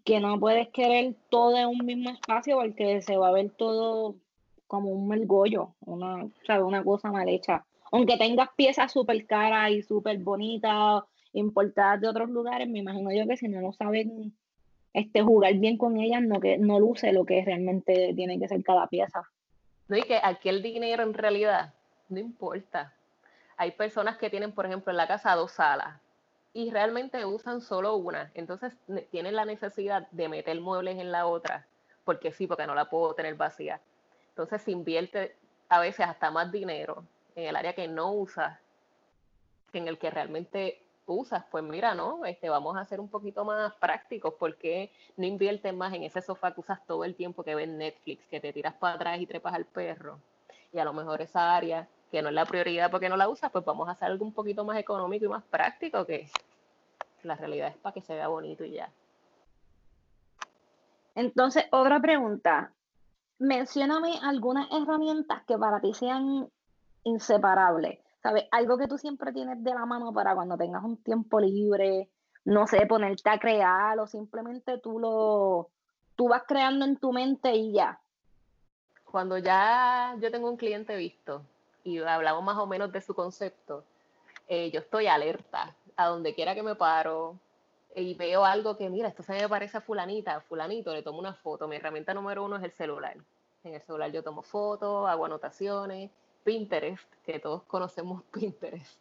que 0.03 0.19
no 0.19 0.39
puedes 0.39 0.69
querer 0.69 1.15
todo 1.29 1.57
en 1.57 1.67
un 1.67 1.85
mismo 1.85 2.09
espacio 2.09 2.57
porque 2.57 3.01
se 3.01 3.17
va 3.17 3.27
a 3.29 3.33
ver 3.33 3.51
todo 3.51 4.15
como 4.67 4.89
un 4.89 5.07
mergollo, 5.07 5.75
una, 5.81 6.27
una 6.59 6.83
cosa 6.83 7.11
mal 7.11 7.29
hecha 7.29 7.63
aunque 7.91 8.17
tengas 8.17 8.49
piezas 8.57 8.91
súper 8.91 9.25
caras 9.25 9.71
y 9.71 9.81
súper 9.81 10.17
bonitas, 10.19 11.03
importadas 11.33 12.01
de 12.01 12.07
otros 12.07 12.29
lugares, 12.29 12.67
me 12.67 12.79
imagino 12.79 13.09
yo 13.11 13.25
que 13.25 13.37
si 13.37 13.47
no 13.47 13.61
lo 13.61 13.71
saben 13.71 14.35
este, 14.95 15.21
jugar 15.21 15.53
bien 15.55 15.77
con 15.77 15.97
ellas, 15.97 16.21
no, 16.21 16.39
que, 16.39 16.57
no 16.57 16.79
luce 16.79 17.11
lo 17.11 17.25
que 17.25 17.43
realmente 17.43 18.13
tiene 18.15 18.39
que 18.39 18.47
ser 18.47 18.63
cada 18.63 18.87
pieza. 18.87 19.23
No, 19.89 19.97
y 19.97 20.03
que 20.03 20.21
aquí 20.23 20.47
el 20.47 20.63
dinero 20.63 21.03
en 21.03 21.13
realidad 21.13 21.73
no 22.07 22.17
importa. 22.17 22.93
Hay 23.57 23.71
personas 23.71 24.17
que 24.17 24.29
tienen, 24.29 24.53
por 24.53 24.65
ejemplo, 24.65 24.91
en 24.91 24.97
la 24.97 25.05
casa 25.05 25.35
dos 25.35 25.51
salas 25.51 25.99
y 26.53 26.71
realmente 26.71 27.25
usan 27.25 27.59
solo 27.59 27.97
una. 27.97 28.31
Entonces 28.35 28.73
tienen 29.11 29.35
la 29.35 29.43
necesidad 29.43 30.07
de 30.11 30.29
meter 30.29 30.61
muebles 30.61 30.97
en 30.97 31.11
la 31.11 31.27
otra, 31.27 31.67
porque 32.05 32.31
sí, 32.31 32.47
porque 32.47 32.65
no 32.65 32.73
la 32.73 32.89
puedo 32.89 33.13
tener 33.13 33.35
vacía. 33.35 33.81
Entonces 34.29 34.61
se 34.61 34.71
invierte 34.71 35.35
a 35.67 35.81
veces 35.81 36.05
hasta 36.07 36.31
más 36.31 36.53
dinero 36.53 37.03
en 37.35 37.47
el 37.49 37.57
área 37.57 37.73
que 37.73 37.89
no 37.89 38.13
usas, 38.13 38.57
que 39.73 39.79
en 39.79 39.89
el 39.89 39.97
que 39.97 40.09
realmente 40.09 40.84
usas, 41.13 41.45
pues 41.51 41.63
mira, 41.63 41.93
no, 41.93 42.25
este, 42.25 42.49
vamos 42.49 42.75
a 42.77 42.85
ser 42.85 42.99
un 42.99 43.09
poquito 43.09 43.45
más 43.45 43.73
prácticos, 43.75 44.33
porque 44.39 44.91
no 45.17 45.25
inviertes 45.25 45.73
más 45.73 45.93
en 45.93 46.03
ese 46.03 46.21
sofá 46.21 46.53
que 46.53 46.61
usas 46.61 46.85
todo 46.85 47.03
el 47.03 47.15
tiempo 47.15 47.43
que 47.43 47.55
ves 47.55 47.67
Netflix, 47.67 48.25
que 48.27 48.39
te 48.39 48.51
tiras 48.53 48.73
para 48.73 48.95
atrás 48.95 49.19
y 49.19 49.27
trepas 49.27 49.53
al 49.53 49.65
perro, 49.65 50.19
y 50.71 50.79
a 50.79 50.85
lo 50.85 50.93
mejor 50.93 51.21
esa 51.21 51.55
área 51.55 51.87
que 52.11 52.21
no 52.21 52.29
es 52.29 52.35
la 52.35 52.45
prioridad 52.45 52.89
porque 52.91 53.09
no 53.09 53.17
la 53.17 53.29
usas, 53.29 53.51
pues 53.51 53.65
vamos 53.65 53.87
a 53.87 53.91
hacer 53.91 54.07
algo 54.07 54.25
un 54.25 54.33
poquito 54.33 54.63
más 54.63 54.77
económico 54.77 55.25
y 55.25 55.29
más 55.29 55.43
práctico, 55.43 56.05
que 56.05 56.29
la 57.23 57.35
realidad 57.35 57.69
es 57.69 57.77
para 57.77 57.93
que 57.93 58.01
se 58.01 58.13
vea 58.13 58.27
bonito 58.27 58.63
y 58.63 58.71
ya. 58.71 58.89
Entonces, 61.15 61.65
otra 61.71 61.99
pregunta. 61.99 62.73
Mencióname 63.39 64.19
algunas 64.21 64.67
herramientas 64.71 65.43
que 65.45 65.57
para 65.57 65.81
ti 65.81 65.93
sean 65.93 66.49
inseparable. 67.03 68.04
¿Sabes? 68.25 68.45
Algo 68.49 68.79
que 68.79 68.87
tú 68.87 68.97
siempre 68.97 69.31
tienes 69.31 69.63
de 69.63 69.71
la 69.71 69.85
mano 69.85 70.11
para 70.11 70.33
cuando 70.33 70.57
tengas 70.57 70.83
un 70.83 70.97
tiempo 70.97 71.39
libre, 71.39 72.09
no 72.43 72.65
sé, 72.65 72.83
ponerte 72.87 73.29
a 73.29 73.37
crear 73.37 73.99
o 73.99 74.07
simplemente 74.07 74.79
tú 74.79 74.97
lo, 74.97 75.69
tú 76.15 76.29
vas 76.29 76.41
creando 76.47 76.85
en 76.85 76.97
tu 76.97 77.13
mente 77.13 77.53
y 77.53 77.73
ya. 77.73 77.99
Cuando 79.11 79.37
ya 79.37 80.15
yo 80.19 80.31
tengo 80.31 80.49
un 80.49 80.57
cliente 80.57 80.95
visto 80.95 81.43
y 81.83 81.99
hablamos 81.99 82.43
más 82.43 82.57
o 82.57 82.65
menos 82.65 82.91
de 82.91 82.99
su 82.99 83.13
concepto, 83.13 83.83
eh, 84.47 84.71
yo 84.71 84.79
estoy 84.79 85.05
alerta 85.05 85.75
a 85.95 86.07
donde 86.07 86.33
quiera 86.33 86.55
que 86.55 86.63
me 86.63 86.73
paro 86.73 87.37
y 87.95 88.15
veo 88.15 88.43
algo 88.43 88.75
que, 88.75 88.89
mira, 88.89 89.07
esto 89.07 89.21
se 89.21 89.33
me 89.33 89.47
parece 89.47 89.77
a 89.77 89.81
fulanita, 89.81 90.41
fulanito, 90.41 90.95
le 90.95 91.03
tomo 91.03 91.19
una 91.19 91.35
foto. 91.35 91.67
Mi 91.67 91.75
herramienta 91.75 92.15
número 92.15 92.43
uno 92.43 92.55
es 92.55 92.63
el 92.63 92.71
celular. 92.71 93.17
En 93.63 93.75
el 93.75 93.81
celular 93.83 94.11
yo 94.11 94.23
tomo 94.23 94.41
fotos, 94.41 95.07
hago 95.07 95.25
anotaciones 95.25 96.09
Pinterest, 96.45 97.03
que 97.25 97.39
todos 97.39 97.63
conocemos 97.63 98.23
Pinterest. 98.31 98.97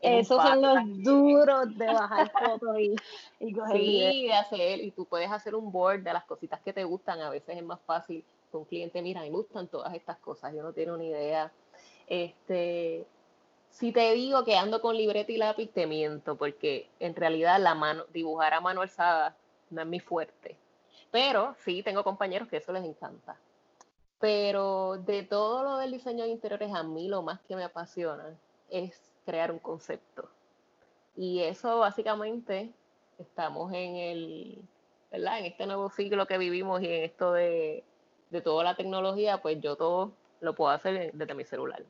Esos 0.00 0.40
son 0.40 0.62
los 0.62 0.78
duros 1.02 1.76
de 1.76 1.86
bajar 1.86 2.30
fotos 2.30 2.78
y, 2.78 2.94
y 3.40 3.52
coger 3.54 3.76
Sí, 3.76 4.26
de 4.28 4.32
hacer, 4.32 4.80
y 4.80 4.92
tú 4.92 5.04
puedes 5.04 5.30
hacer 5.30 5.54
un 5.54 5.70
board 5.70 6.02
de 6.02 6.12
las 6.12 6.24
cositas 6.24 6.60
que 6.62 6.72
te 6.72 6.84
gustan. 6.84 7.20
A 7.20 7.30
veces 7.30 7.56
es 7.56 7.62
más 7.64 7.80
fácil 7.82 8.24
con 8.50 8.60
un 8.62 8.66
cliente, 8.66 9.02
mira, 9.02 9.20
me 9.20 9.30
gustan 9.30 9.68
todas 9.68 9.92
estas 9.94 10.16
cosas, 10.18 10.54
yo 10.54 10.62
no 10.62 10.72
tengo 10.72 10.96
ni 10.96 11.08
idea. 11.08 11.52
Este, 12.06 13.06
Si 13.70 13.92
te 13.92 14.12
digo 14.14 14.44
que 14.44 14.56
ando 14.56 14.80
con 14.80 14.96
libreta 14.96 15.32
y 15.32 15.36
lápiz, 15.36 15.68
te 15.72 15.86
miento, 15.86 16.36
porque 16.36 16.88
en 17.00 17.14
realidad 17.14 17.60
la 17.60 17.74
mano, 17.74 18.04
dibujar 18.12 18.54
a 18.54 18.60
mano 18.60 18.80
alzada 18.82 19.36
no 19.70 19.82
es 19.82 19.86
mi 19.88 20.00
fuerte. 20.00 20.56
Pero 21.10 21.54
sí 21.64 21.82
tengo 21.82 22.04
compañeros 22.04 22.48
que 22.48 22.58
eso 22.58 22.72
les 22.72 22.84
encanta. 22.84 23.36
Pero 24.20 24.98
de 24.98 25.22
todo 25.22 25.62
lo 25.62 25.76
del 25.78 25.92
diseño 25.92 26.24
de 26.24 26.30
interiores, 26.30 26.72
a 26.74 26.82
mí 26.82 27.08
lo 27.08 27.22
más 27.22 27.40
que 27.42 27.54
me 27.54 27.64
apasiona 27.64 28.36
es 28.68 29.00
crear 29.24 29.52
un 29.52 29.58
concepto. 29.58 30.28
Y 31.16 31.40
eso 31.40 31.78
básicamente 31.78 32.72
estamos 33.18 33.72
en 33.72 33.96
el, 33.96 34.58
¿verdad? 35.10 35.40
En 35.40 35.46
este 35.46 35.66
nuevo 35.66 35.90
siglo 35.90 36.26
que 36.26 36.38
vivimos 36.38 36.82
y 36.82 36.86
en 36.86 37.04
esto 37.04 37.32
de, 37.32 37.84
de 38.30 38.40
toda 38.40 38.64
la 38.64 38.76
tecnología, 38.76 39.40
pues 39.40 39.60
yo 39.60 39.76
todo 39.76 40.12
lo 40.40 40.54
puedo 40.54 40.70
hacer 40.70 41.12
desde 41.12 41.34
mi 41.34 41.44
celular. 41.44 41.82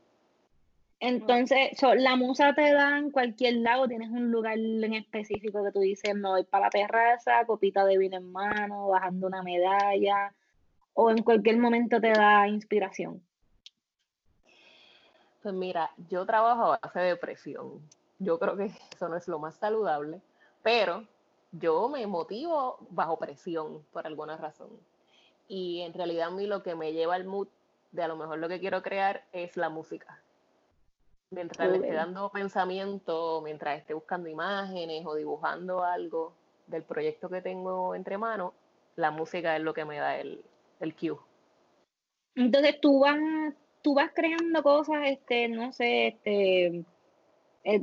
Entonces, 1.00 1.70
la 1.96 2.16
musa 2.16 2.54
te 2.54 2.72
da 2.72 2.98
en 2.98 3.10
cualquier 3.12 3.58
lado, 3.58 3.86
tienes 3.86 4.10
un 4.10 4.32
lugar 4.32 4.58
en 4.58 4.94
específico 4.94 5.62
que 5.62 5.70
tú 5.70 5.78
dices, 5.78 6.16
no 6.16 6.30
voy 6.30 6.42
para 6.42 6.66
la 6.66 6.70
terraza, 6.70 7.44
copita 7.46 7.84
de 7.84 7.98
vino 7.98 8.16
en 8.16 8.32
mano, 8.32 8.88
bajando 8.88 9.28
una 9.28 9.42
medalla, 9.42 10.34
o 11.00 11.12
en 11.12 11.22
cualquier 11.22 11.58
momento 11.58 12.00
te 12.00 12.10
da 12.10 12.48
inspiración. 12.48 13.22
Pues 15.40 15.54
mira, 15.54 15.92
yo 16.10 16.26
trabajo 16.26 16.72
a 16.72 16.78
base 16.82 16.98
de 16.98 17.14
presión. 17.14 17.80
Yo 18.18 18.40
creo 18.40 18.56
que 18.56 18.64
eso 18.92 19.08
no 19.08 19.14
es 19.16 19.28
lo 19.28 19.38
más 19.38 19.54
saludable, 19.54 20.20
pero 20.64 21.04
yo 21.52 21.88
me 21.88 22.04
motivo 22.08 22.78
bajo 22.90 23.16
presión 23.16 23.84
por 23.92 24.08
alguna 24.08 24.36
razón. 24.36 24.70
Y 25.46 25.82
en 25.82 25.94
realidad 25.94 26.26
a 26.26 26.30
mí 26.32 26.48
lo 26.48 26.64
que 26.64 26.74
me 26.74 26.92
lleva 26.92 27.14
al 27.14 27.24
mood 27.24 27.46
de 27.92 28.02
a 28.02 28.08
lo 28.08 28.16
mejor 28.16 28.40
lo 28.40 28.48
que 28.48 28.58
quiero 28.58 28.82
crear 28.82 29.22
es 29.32 29.56
la 29.56 29.68
música 29.68 30.20
mientras 31.30 31.68
le 31.70 31.76
esté 31.76 31.92
dando 31.92 32.30
pensamiento, 32.30 33.40
mientras 33.44 33.78
esté 33.78 33.94
buscando 33.94 34.28
imágenes 34.28 35.04
o 35.06 35.14
dibujando 35.14 35.84
algo 35.84 36.32
del 36.66 36.82
proyecto 36.82 37.28
que 37.28 37.40
tengo 37.40 37.94
entre 37.94 38.18
manos, 38.18 38.52
la 38.96 39.10
música 39.10 39.56
es 39.56 39.62
lo 39.62 39.74
que 39.74 39.84
me 39.84 39.98
da 39.98 40.16
el, 40.16 40.42
el 40.80 40.94
cue. 40.94 41.16
Entonces 42.34 42.80
tú 42.80 43.00
vas, 43.00 43.18
tú 43.82 43.94
vas 43.94 44.10
creando 44.14 44.62
cosas, 44.62 44.98
este, 45.06 45.48
no 45.48 45.72
sé, 45.72 46.08
este, 46.08 46.84
eh, 47.64 47.82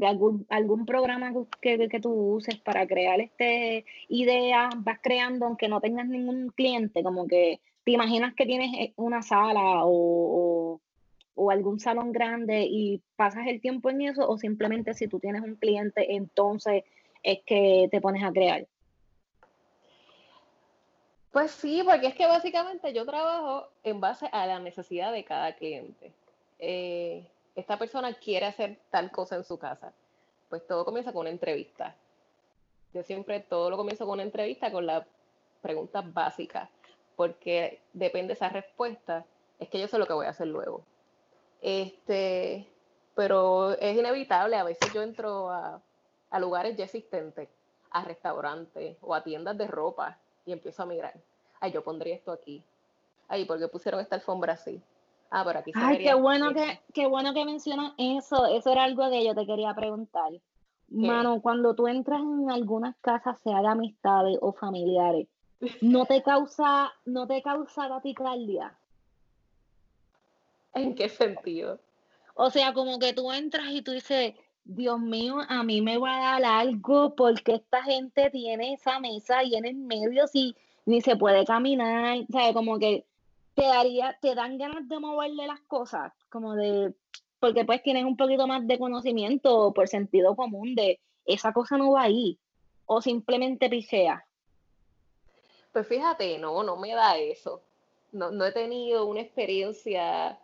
algún, 0.49 0.85
programa 0.85 1.33
que, 1.61 1.89
que, 1.89 1.99
tú 1.99 2.11
uses 2.11 2.57
para 2.57 2.87
crear 2.87 3.19
este 3.19 3.85
ideas, 4.07 4.69
vas 4.77 4.99
creando 5.01 5.45
aunque 5.45 5.67
no 5.67 5.81
tengas 5.81 6.07
ningún 6.07 6.49
cliente, 6.49 7.03
como 7.03 7.27
que 7.27 7.59
te 7.83 7.91
imaginas 7.91 8.33
que 8.33 8.45
tienes 8.45 8.71
eh, 8.79 8.93
una 8.95 9.21
sala 9.21 9.81
o 9.83 10.81
o 11.35 11.51
algún 11.51 11.79
salón 11.79 12.11
grande 12.11 12.65
y 12.67 13.01
pasas 13.15 13.47
el 13.47 13.61
tiempo 13.61 13.89
en 13.89 14.01
eso 14.01 14.27
o 14.27 14.37
simplemente 14.37 14.93
si 14.93 15.07
tú 15.07 15.19
tienes 15.19 15.41
un 15.41 15.55
cliente 15.55 16.15
entonces 16.15 16.83
es 17.23 17.39
que 17.45 17.87
te 17.91 18.01
pones 18.01 18.23
a 18.23 18.31
crear? 18.31 18.67
Pues 21.35 21.51
sí, 21.51 21.83
porque 21.83 22.07
es 22.07 22.15
que 22.15 22.27
básicamente 22.27 22.93
yo 22.93 23.05
trabajo 23.05 23.67
en 23.83 23.99
base 23.99 24.29
a 24.31 24.45
la 24.47 24.57
necesidad 24.57 25.11
de 25.11 25.25
cada 25.25 25.53
cliente. 25.53 26.13
Eh, 26.59 27.27
esta 27.57 27.77
persona 27.77 28.13
quiere 28.13 28.45
hacer 28.45 28.79
tal 28.89 29.11
cosa 29.11 29.35
en 29.35 29.43
su 29.43 29.59
casa. 29.59 29.91
Pues 30.47 30.65
todo 30.65 30.85
comienza 30.85 31.11
con 31.11 31.23
una 31.23 31.31
entrevista. 31.31 31.93
Yo 32.93 33.03
siempre 33.03 33.41
todo 33.41 33.69
lo 33.69 33.75
comienzo 33.75 34.05
con 34.05 34.13
una 34.13 34.23
entrevista 34.23 34.71
con 34.71 34.85
las 34.85 35.05
preguntas 35.61 36.05
básicas, 36.13 36.69
porque 37.17 37.81
depende 37.91 38.27
de 38.29 38.35
esa 38.35 38.47
respuesta, 38.47 39.25
es 39.59 39.67
que 39.67 39.81
yo 39.81 39.89
sé 39.89 39.97
lo 39.97 40.07
que 40.07 40.13
voy 40.13 40.27
a 40.27 40.29
hacer 40.29 40.47
luego. 40.47 40.85
Este, 41.61 42.65
pero 43.13 43.71
es 43.71 43.97
inevitable, 43.97 44.55
a 44.55 44.63
veces 44.63 44.93
yo 44.93 45.01
entro 45.01 45.49
a, 45.49 45.81
lugares 46.39 46.77
ya 46.77 46.85
existentes, 46.85 47.49
a 47.91 48.05
restaurantes 48.05 48.95
o 49.01 49.13
a 49.13 49.21
tiendas 49.21 49.57
de 49.57 49.67
ropa 49.67 50.17
y 50.45 50.51
empiezo 50.51 50.83
a 50.83 50.85
mirar. 50.85 51.13
Ay, 51.59 51.71
yo 51.71 51.83
pondría 51.83 52.15
esto 52.15 52.31
aquí. 52.31 52.63
Ay, 53.27 53.45
¿por 53.45 53.59
qué 53.59 53.67
pusieron 53.67 53.99
esta 54.01 54.15
alfombra 54.15 54.53
así? 54.53 54.81
Ah, 55.31 55.43
pero 55.45 55.59
aquí 55.59 55.73
se 55.73 55.79
Ay, 55.79 55.97
qué 55.97 56.13
bueno 56.13 56.53
que, 56.53 56.79
qué 56.93 57.07
bueno 57.07 57.33
que 57.33 57.43
mencionas 57.43 57.93
eso. 57.97 58.45
Eso 58.45 58.71
era 58.71 58.83
algo 58.83 59.09
que 59.09 59.25
yo 59.25 59.33
te 59.33 59.45
quería 59.45 59.73
preguntar. 59.73 60.31
Mano, 60.87 61.41
cuando 61.41 61.75
tú 61.75 61.87
entras 61.87 62.21
en 62.21 62.51
algunas 62.51 62.95
casas, 63.01 63.39
sea 63.41 63.59
de 63.61 63.67
amistades 63.67 64.37
o 64.39 64.53
familiares, 64.53 65.27
¿no 65.81 66.05
te 66.05 66.21
causa, 66.23 66.93
no 67.05 67.25
te 67.25 67.41
causa 67.41 67.89
taquicardia? 67.89 68.77
¿En 70.73 70.93
qué 70.93 71.09
sentido? 71.09 71.79
O 72.35 72.49
sea, 72.51 72.73
como 72.73 72.99
que 72.99 73.13
tú 73.13 73.31
entras 73.31 73.67
y 73.71 73.81
tú 73.81 73.91
dices, 73.91 74.35
Dios 74.65 74.99
mío, 74.99 75.37
a 75.47 75.63
mí 75.63 75.81
me 75.81 75.99
va 75.99 76.17
a 76.17 76.41
dar 76.41 76.45
algo 76.59 77.15
porque 77.15 77.53
esta 77.53 77.83
gente 77.83 78.31
tiene 78.31 78.73
esa 78.73 78.99
mesa 78.99 79.37
ahí 79.39 79.55
en 79.55 79.65
el 79.65 79.75
medio 79.75 80.25
si 80.27 80.55
ni 80.85 81.01
se 81.01 81.15
puede 81.15 81.45
caminar, 81.45 82.25
¿sabes? 82.31 82.53
Como 82.53 82.79
que 82.79 83.05
te 83.53 83.63
daría, 83.63 84.17
te 84.21 84.33
dan 84.33 84.57
ganas 84.57 84.87
de 84.89 84.99
moverle 84.99 85.45
las 85.45 85.61
cosas, 85.61 86.13
como 86.29 86.55
de, 86.55 86.93
porque 87.39 87.63
pues 87.63 87.83
tienes 87.83 88.05
un 88.05 88.17
poquito 88.17 88.47
más 88.47 88.65
de 88.67 88.79
conocimiento 88.79 89.71
por 89.71 89.87
sentido 89.87 90.35
común 90.35 90.73
de 90.73 90.99
esa 91.25 91.53
cosa 91.53 91.77
no 91.77 91.91
va 91.91 92.03
ahí, 92.03 92.39
o 92.87 93.01
simplemente 93.01 93.69
pisea. 93.69 94.25
Pues 95.71 95.87
fíjate, 95.87 96.39
no, 96.39 96.63
no 96.63 96.75
me 96.75 96.93
da 96.93 97.17
eso. 97.17 97.61
No 98.11 98.45
he 98.45 98.51
tenido 98.51 99.05
una 99.05 99.21
experiencia 99.21 100.39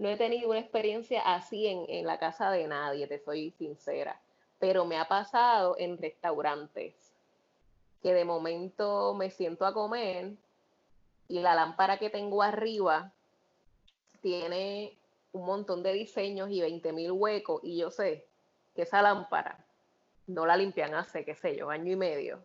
no 0.00 0.08
he 0.08 0.16
tenido 0.16 0.48
una 0.48 0.58
experiencia 0.58 1.20
así 1.20 1.66
en, 1.66 2.06
la 2.06 2.18
casa 2.18 2.50
de 2.50 2.66
nadie, 2.66 3.06
te 3.06 3.18
soy 3.18 3.50
sincera, 3.50 4.18
pero 4.58 4.86
me 4.86 4.96
ha 4.96 5.06
pasado 5.06 5.76
en 5.78 5.98
restaurantes 5.98 6.94
que 8.02 8.14
de 8.14 8.24
momento 8.24 9.14
me 9.14 9.30
siento 9.30 9.66
a 9.66 9.74
comer 9.74 10.32
y 11.28 11.40
la 11.40 11.54
lámpara 11.54 11.98
que 11.98 12.08
tengo 12.08 12.42
arriba 12.42 13.12
tiene 14.22 14.96
un 15.32 15.44
montón 15.44 15.82
de 15.82 15.92
diseños 15.92 16.48
y 16.50 16.62
20 16.62 16.94
mil 16.94 17.12
huecos 17.12 17.60
y 17.62 17.76
yo 17.76 17.90
sé 17.90 18.26
que 18.74 18.82
esa 18.82 19.02
lámpara 19.02 19.62
no 20.26 20.46
la 20.46 20.56
limpian 20.56 20.94
hace, 20.94 21.26
qué 21.26 21.34
sé 21.34 21.56
yo, 21.56 21.68
año 21.68 21.92
y 21.92 21.96
medio 21.96 22.42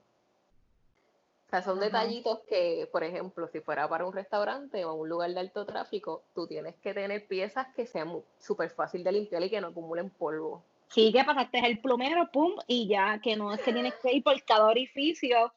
o 1.48 1.50
sea, 1.50 1.62
son 1.62 1.80
detallitos 1.80 2.40
que, 2.50 2.90
por 2.92 3.04
ejemplo, 3.04 3.48
si 3.48 3.60
fuera 3.62 3.88
para 3.88 4.06
un 4.06 4.14
restaurante 4.14 4.84
o 4.84 4.96
un 4.96 5.08
lugar 5.08 5.32
de 5.32 5.40
alto 5.40 5.66
tráfico, 5.66 6.24
tú 6.34 6.48
tienes 6.48 6.76
que 6.78 6.94
tener 6.94 7.28
piezas 7.28 7.68
que 7.76 7.86
sean 7.86 8.24
súper 8.40 8.72
fácil 8.72 9.04
de 9.04 9.12
limpiar 9.12 9.44
y 9.44 9.50
que 9.50 9.62
no 9.62 9.68
acumulen 9.68 10.10
polvo. 10.10 10.64
Sí, 10.88 11.12
que 11.14 11.24
pasaste 11.24 11.60
el 11.60 11.80
plumero, 11.80 12.32
pum, 12.32 12.54
y 12.68 12.88
ya, 12.88 13.20
que 13.22 13.36
no 13.36 13.54
es 13.54 13.62
que 13.62 13.74
tienes 13.74 13.94
que 13.96 14.14
ir 14.14 14.24
por 14.24 14.42
cada 14.44 14.66
orificio 14.66 15.54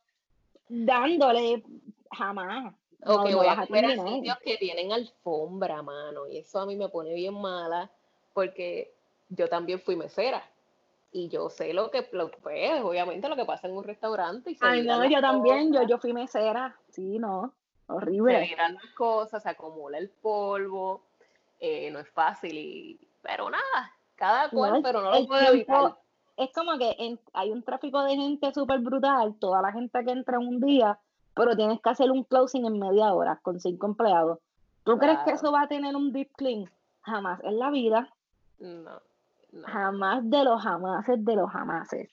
dándole 0.68 1.62
jamás. 2.10 2.74
O 3.06 3.24
que 3.24 3.34
voy 3.34 3.46
a 3.46 3.66
comer 3.66 3.86
a 3.86 4.06
sitios 4.06 4.38
que 4.44 4.58
tienen 4.58 4.92
alfombra, 4.92 5.82
mano, 5.82 6.26
y 6.26 6.38
eso 6.38 6.60
a 6.60 6.66
mí 6.66 6.76
me 6.76 6.88
pone 6.88 7.14
bien 7.14 7.34
mala, 7.34 7.90
porque 8.34 8.92
yo 9.30 9.48
también 9.48 9.80
fui 9.80 9.96
mesera 9.96 10.42
y 11.10 11.28
yo 11.28 11.48
sé 11.50 11.72
lo 11.72 11.90
que, 11.90 12.08
lo, 12.12 12.30
pues, 12.30 12.82
obviamente 12.82 13.28
lo 13.28 13.36
que 13.36 13.44
pasa 13.44 13.66
en 13.66 13.76
un 13.76 13.84
restaurante. 13.84 14.50
Y 14.50 14.58
Ay, 14.60 14.82
no, 14.82 15.04
yo 15.04 15.20
también, 15.20 15.72
yo, 15.72 15.82
yo 15.82 15.98
fui 15.98 16.12
mesera, 16.12 16.76
sí, 16.90 17.18
no, 17.18 17.54
horrible. 17.86 18.48
Se 18.48 18.56
las 18.56 18.86
cosas, 18.94 19.42
se 19.42 19.48
acumula 19.48 19.98
el 19.98 20.10
polvo, 20.10 21.02
eh, 21.60 21.90
no 21.90 21.98
es 21.98 22.08
fácil, 22.10 22.56
y, 22.56 23.00
pero 23.22 23.50
nada, 23.50 23.92
cada 24.16 24.50
cual, 24.50 24.80
pero 24.82 25.02
no 25.02 25.12
lo 25.12 25.26
puede 25.26 25.48
evitar. 25.48 25.96
Es 26.36 26.52
como 26.52 26.78
que 26.78 27.18
hay 27.32 27.50
un 27.50 27.64
tráfico 27.64 28.02
de 28.04 28.14
gente 28.14 28.52
súper 28.52 28.78
brutal, 28.78 29.34
toda 29.40 29.60
la 29.60 29.72
gente 29.72 30.04
que 30.04 30.12
entra 30.12 30.38
un 30.38 30.60
día, 30.60 30.98
pero 31.34 31.56
tienes 31.56 31.80
que 31.80 31.90
hacer 31.90 32.10
un 32.12 32.22
closing 32.22 32.64
en 32.64 32.78
media 32.78 33.12
hora 33.12 33.40
con 33.42 33.58
cinco 33.58 33.86
empleados. 33.86 34.38
¿Tú 34.84 34.98
crees 34.98 35.18
que 35.24 35.32
eso 35.32 35.50
va 35.50 35.62
a 35.62 35.68
tener 35.68 35.96
un 35.96 36.12
deep 36.12 36.30
clean? 36.36 36.70
Jamás 37.02 37.42
en 37.42 37.58
la 37.58 37.70
vida. 37.70 38.14
No. 38.60 39.00
Jamás 39.66 40.28
de 40.28 40.44
los 40.44 40.62
jamases 40.62 41.24
de 41.24 41.36
los 41.36 41.50
jamases. 41.50 42.10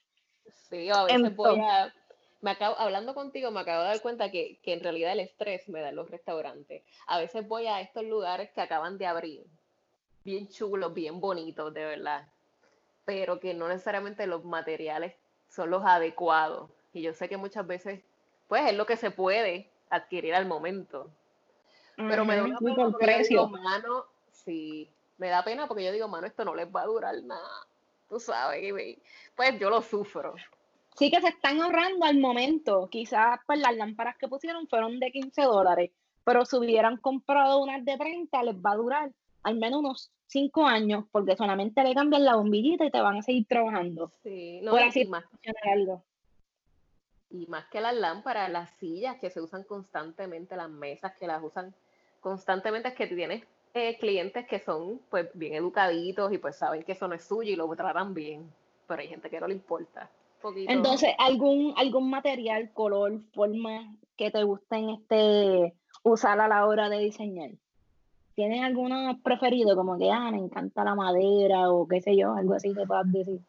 Sí, 0.69 0.89
a 0.89 1.04
veces 1.04 1.36
voy 1.36 1.60
a. 1.60 1.93
Me 2.41 2.52
acabo, 2.52 2.78
hablando 2.78 3.15
contigo, 3.15 3.50
me 3.50 3.62
acabo 3.62 3.82
de 3.82 3.88
dar 3.89 4.02
cuenta 4.02 4.30
que, 4.30 4.60
en 4.63 4.80
realidad 4.80 5.13
el 5.13 5.21
estrés 5.21 5.67
me 5.67 5.82
da 5.82 5.89
en 5.89 5.95
los 5.95 6.10
restaurantes. 6.12 6.84
A 7.08 7.17
veces 7.17 7.48
voy 7.48 7.65
a 7.65 7.82
estos 7.82 8.04
lugares 8.04 8.52
que 8.52 8.62
acaban 8.62 9.00
de 9.00 9.08
abrir, 9.08 9.45
bien 10.24 10.48
chulos, 10.50 10.93
bien 10.93 11.19
bonitos, 11.19 11.74
de 11.74 11.86
verdad, 11.86 12.28
pero 13.04 13.39
que 13.39 13.56
no 13.56 13.67
necesariamente 13.67 14.28
los 14.28 14.43
materiales 14.43 15.15
son 15.50 15.71
los 15.71 15.84
adecuados. 15.86 16.69
Y 16.93 17.02
yo 17.02 17.13
sé 17.13 17.28
que 17.30 17.38
muchas 17.38 17.65
veces, 17.65 18.04
pues 18.48 18.69
es 18.69 18.78
lo 18.78 18.86
que 18.86 18.98
se 18.98 19.10
puede 19.10 19.71
adquirir 19.89 20.36
al 20.36 20.45
momento. 20.45 21.10
Pero 21.95 22.26
me 22.26 22.36
da 22.36 22.43
una 22.43 22.60
pena 22.60 22.91
precio. 22.91 23.48
mano, 23.48 24.06
sí, 24.32 24.89
me 25.17 25.30
da 25.30 25.43
pena 25.43 25.67
porque 25.67 25.84
yo 25.86 25.91
digo, 25.91 26.08
mano, 26.08 26.28
esto 26.28 26.43
no 26.45 26.56
les 26.56 26.67
va 26.67 26.82
a 26.82 26.86
durar 26.88 27.15
nada. 27.23 27.67
Tú 28.10 28.19
sabes, 28.19 28.73
pues 29.36 29.60
yo 29.60 29.69
lo 29.69 29.82
sufro. 29.82 30.36
Sí 30.95 31.12
que 31.12 31.19
se 31.21 31.30
están 31.30 31.62
ahorrando 31.62 32.06
al 32.06 32.19
momento. 32.19 32.88
Quizás 32.89 33.39
pues 33.45 33.60
las 33.60 33.75
lámparas 33.75 34.17
que 34.17 34.28
pusieron 34.28 34.67
fueron 34.67 34.99
de 34.99 35.12
15 35.12 35.41
dólares, 35.43 35.91
pero 36.23 36.45
si 36.45 36.56
hubieran 36.58 36.97
comprado 36.97 37.62
unas 37.62 37.84
de 37.84 37.97
30 37.97 38.43
les 38.43 38.56
va 38.56 38.71
a 38.71 38.75
durar 38.75 39.12
al 39.43 39.56
menos 39.56 39.80
unos 39.80 40.12
cinco 40.28 40.65
años, 40.65 41.06
porque 41.12 41.36
solamente 41.36 41.84
le 41.84 41.93
cambian 41.93 42.25
la 42.25 42.36
bombillita 42.36 42.86
y 42.86 42.91
te 42.91 42.99
van 43.01 43.17
a 43.17 43.21
seguir 43.21 43.45
trabajando. 43.47 44.12
Sí, 44.23 44.60
no, 44.62 44.71
Por 44.71 44.82
y 44.82 44.84
así 44.86 45.06
más, 45.06 45.23
mencionar 45.32 45.67
algo. 45.73 46.04
y 47.30 47.45
más 47.47 47.65
que 47.67 47.82
las 47.82 47.93
lámparas, 47.95 48.49
las 48.49 48.71
sillas 48.80 49.17
que 49.19 49.30
se 49.30 49.41
usan 49.41 49.63
constantemente, 49.63 50.56
las 50.56 50.69
mesas 50.69 51.13
que 51.19 51.28
las 51.28 51.43
usan 51.43 51.75
constantemente, 52.21 52.89
es 52.89 52.95
que 52.95 53.08
tienes 53.08 53.43
eh, 53.75 53.97
clientes 53.99 54.47
que 54.47 54.59
son 54.59 55.01
pues 55.09 55.29
bien 55.33 55.53
educaditos 55.53 56.31
y 56.31 56.38
pues 56.38 56.55
saben 56.55 56.83
que 56.83 56.93
eso 56.93 57.09
no 57.09 57.13
es 57.13 57.25
suyo 57.25 57.51
y 57.51 57.57
lo 57.57 57.67
tratan 57.75 58.13
bien, 58.13 58.49
pero 58.88 59.01
hay 59.01 59.09
gente 59.09 59.29
que 59.29 59.39
no 59.39 59.47
le 59.47 59.53
importa. 59.53 60.09
Poquito. 60.41 60.71
Entonces, 60.71 61.09
¿algún, 61.17 61.73
algún 61.75 62.09
material, 62.09 62.71
color, 62.71 63.19
forma 63.33 63.93
que 64.15 64.31
te 64.31 64.43
guste 64.43 64.77
en 64.77 64.89
este 64.91 65.73
usar 66.03 66.39
a 66.39 66.47
la 66.47 66.65
hora 66.65 66.88
de 66.88 66.99
diseñar? 66.99 67.51
¿Tienes 68.35 68.63
alguno 68.63 69.19
preferido? 69.21 69.75
Como 69.75 69.97
que, 69.97 70.09
ah, 70.09 70.31
me 70.31 70.38
encanta 70.38 70.85
la 70.85 70.95
madera 70.95 71.69
o 71.69 71.85
qué 71.85 71.99
sé 71.99 72.15
yo, 72.15 72.33
algo 72.33 72.53
así 72.53 72.73
que 72.73 72.85
puedas 72.85 73.11
decir. 73.11 73.41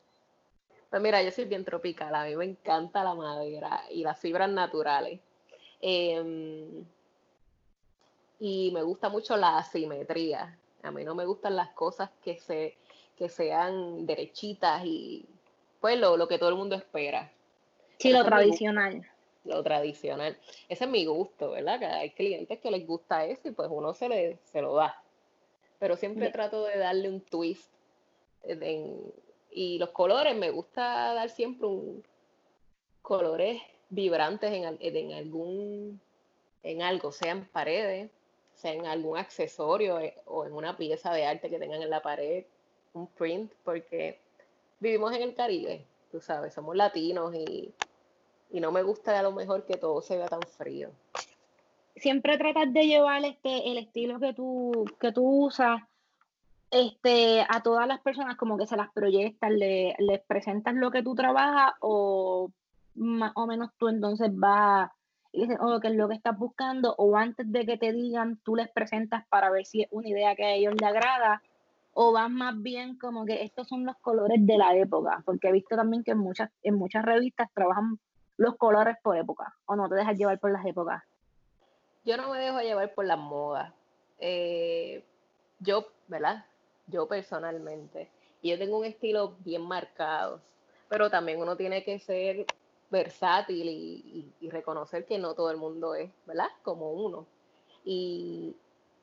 Pues 0.90 1.02
mira, 1.02 1.22
yo 1.22 1.30
soy 1.30 1.44
bien 1.44 1.64
tropical, 1.64 2.12
a 2.14 2.24
mí 2.24 2.34
me 2.34 2.46
encanta 2.46 3.04
la 3.04 3.14
madera 3.14 3.82
y 3.92 4.02
las 4.02 4.18
fibras 4.18 4.50
naturales. 4.50 5.20
Em, 5.80 6.84
y 8.38 8.70
me 8.72 8.83
gusta 8.83 9.09
mucho 9.09 9.37
la 9.37 9.59
asimetría. 9.59 10.59
A 10.83 10.90
mí 10.90 11.05
no 11.05 11.14
me 11.14 11.25
gustan 11.27 11.57
las 11.57 11.70
cosas 11.70 12.11
que 12.22 12.38
se 12.38 12.77
que 13.16 13.29
sean 13.31 14.05
derechitas 14.05 14.85
y 14.85 15.25
pues 15.81 15.99
lo, 15.99 16.16
lo 16.18 16.29
que 16.29 16.38
todo 16.38 16.51
el 16.51 16.55
mundo 16.57 16.77
espera. 16.77 17.33
Sí, 17.99 18.09
Pero 18.11 18.18
lo 18.18 18.25
tradicional. 18.27 19.07
lo 19.44 19.62
tradicional. 19.62 20.37
Ese 20.68 20.85
es 20.85 20.90
mi 20.90 21.07
gusto, 21.07 21.53
¿verdad? 21.53 21.79
Que 21.79 21.87
hay 21.87 22.11
clientes 22.11 22.61
que 22.61 22.70
les 22.70 22.87
gusta 22.87 23.25
eso 23.25 23.49
y 23.49 23.53
pues 23.53 23.68
uno 23.72 23.94
se, 23.94 24.09
le, 24.11 24.38
se 24.53 24.61
lo 24.61 24.75
da. 24.75 25.03
Pero 25.79 25.96
siempre 25.96 26.31
trato 26.31 26.64
de 26.64 26.77
darle 26.79 27.09
un 27.09 27.20
twist. 27.22 27.70
en- 28.44 29.01
y 29.51 29.79
los 29.79 29.90
colores, 29.90 30.37
me 30.37 30.51
gusta 30.51 31.14
dar 31.14 31.31
siempre 31.31 31.66
un, 31.66 32.05
colores 33.01 33.62
vibrantes 33.88 34.53
en, 34.53 34.77
en 34.81 35.12
algún 35.14 36.01
en 36.62 36.83
algo, 36.83 37.12
sea 37.12 37.31
en 37.33 37.46
paredes, 37.46 38.11
sea 38.56 38.72
en 38.72 38.86
algún 38.86 39.18
accesorio 39.18 40.00
eh, 40.00 40.14
o 40.26 40.44
en 40.44 40.52
una 40.52 40.76
pieza 40.76 41.12
de 41.12 41.26
arte 41.26 41.50
que 41.50 41.58
tengan 41.58 41.82
en 41.82 41.90
la 41.90 42.02
pared, 42.02 42.44
un 42.94 43.06
print, 43.06 43.52
porque 43.64 44.18
vivimos 44.80 45.14
en 45.14 45.22
el 45.22 45.34
Caribe, 45.34 45.84
tú 46.10 46.20
sabes, 46.20 46.54
somos 46.54 46.74
latinos 46.74 47.34
y, 47.34 47.72
y 48.50 48.60
no 48.60 48.72
me 48.72 48.82
gusta 48.82 49.18
a 49.18 49.22
lo 49.22 49.32
mejor 49.32 49.64
que 49.64 49.76
todo 49.76 50.00
se 50.00 50.16
vea 50.16 50.28
tan 50.28 50.42
frío. 50.42 50.90
Siempre 51.96 52.36
tratas 52.38 52.72
de 52.72 52.86
llevar 52.86 53.24
este, 53.24 53.70
el 53.70 53.78
estilo 53.78 54.18
que 54.18 54.32
tú, 54.34 54.84
que 55.00 55.12
tú 55.12 55.46
usas 55.46 55.80
este, 56.70 57.46
a 57.48 57.62
todas 57.62 57.86
las 57.86 58.00
personas, 58.00 58.36
como 58.36 58.58
que 58.58 58.66
se 58.66 58.76
las 58.76 58.90
proyectas, 58.92 59.50
le, 59.50 59.94
les 59.98 60.20
presentas 60.22 60.74
lo 60.74 60.90
que 60.90 61.02
tú 61.02 61.14
trabajas 61.14 61.74
o 61.80 62.50
más 62.94 63.32
o 63.34 63.46
menos 63.46 63.70
tú 63.78 63.88
entonces 63.88 64.30
vas 64.32 64.90
y 65.32 65.42
dices, 65.42 65.58
oh, 65.60 65.80
qué 65.80 65.88
es 65.88 65.94
lo 65.94 66.08
que 66.08 66.14
estás 66.14 66.38
buscando, 66.38 66.94
o 66.98 67.16
antes 67.16 67.50
de 67.50 67.66
que 67.66 67.76
te 67.76 67.92
digan, 67.92 68.38
tú 68.44 68.56
les 68.56 68.68
presentas 68.70 69.26
para 69.28 69.50
ver 69.50 69.66
si 69.66 69.82
es 69.82 69.88
una 69.90 70.08
idea 70.08 70.34
que 70.34 70.44
a 70.44 70.52
ellos 70.52 70.74
les 70.74 70.88
agrada, 70.88 71.42
o 71.92 72.12
vas 72.12 72.30
más 72.30 72.60
bien 72.62 72.98
como 72.98 73.24
que 73.24 73.42
estos 73.42 73.68
son 73.68 73.86
los 73.86 73.96
colores 73.96 74.38
de 74.40 74.58
la 74.58 74.76
época, 74.76 75.22
porque 75.24 75.48
he 75.48 75.52
visto 75.52 75.76
también 75.76 76.04
que 76.04 76.12
en 76.12 76.18
muchas, 76.18 76.50
en 76.62 76.74
muchas 76.74 77.04
revistas 77.04 77.48
trabajan 77.54 77.98
los 78.36 78.56
colores 78.56 78.96
por 79.02 79.16
época, 79.16 79.54
o 79.66 79.76
no 79.76 79.88
te 79.88 79.94
dejas 79.94 80.16
llevar 80.18 80.38
por 80.38 80.52
las 80.52 80.64
épocas. 80.66 81.02
Yo 82.04 82.16
no 82.16 82.30
me 82.30 82.38
dejo 82.38 82.60
llevar 82.60 82.94
por 82.94 83.04
las 83.04 83.18
modas. 83.18 83.72
Eh, 84.18 85.04
yo, 85.58 85.88
¿verdad? 86.06 86.44
Yo 86.86 87.08
personalmente. 87.08 88.10
Y 88.42 88.50
yo 88.50 88.58
tengo 88.58 88.78
un 88.78 88.84
estilo 88.84 89.34
bien 89.40 89.62
marcado. 89.62 90.40
Pero 90.88 91.10
también 91.10 91.40
uno 91.40 91.56
tiene 91.56 91.82
que 91.82 91.98
ser 91.98 92.46
versátil 92.90 93.68
y, 93.68 94.51
reconocer 94.51 95.05
que 95.05 95.18
no 95.18 95.35
todo 95.35 95.51
el 95.51 95.57
mundo 95.57 95.94
es, 95.94 96.11
¿verdad? 96.25 96.49
Como 96.62 96.92
uno. 96.92 97.27
Y 97.85 98.55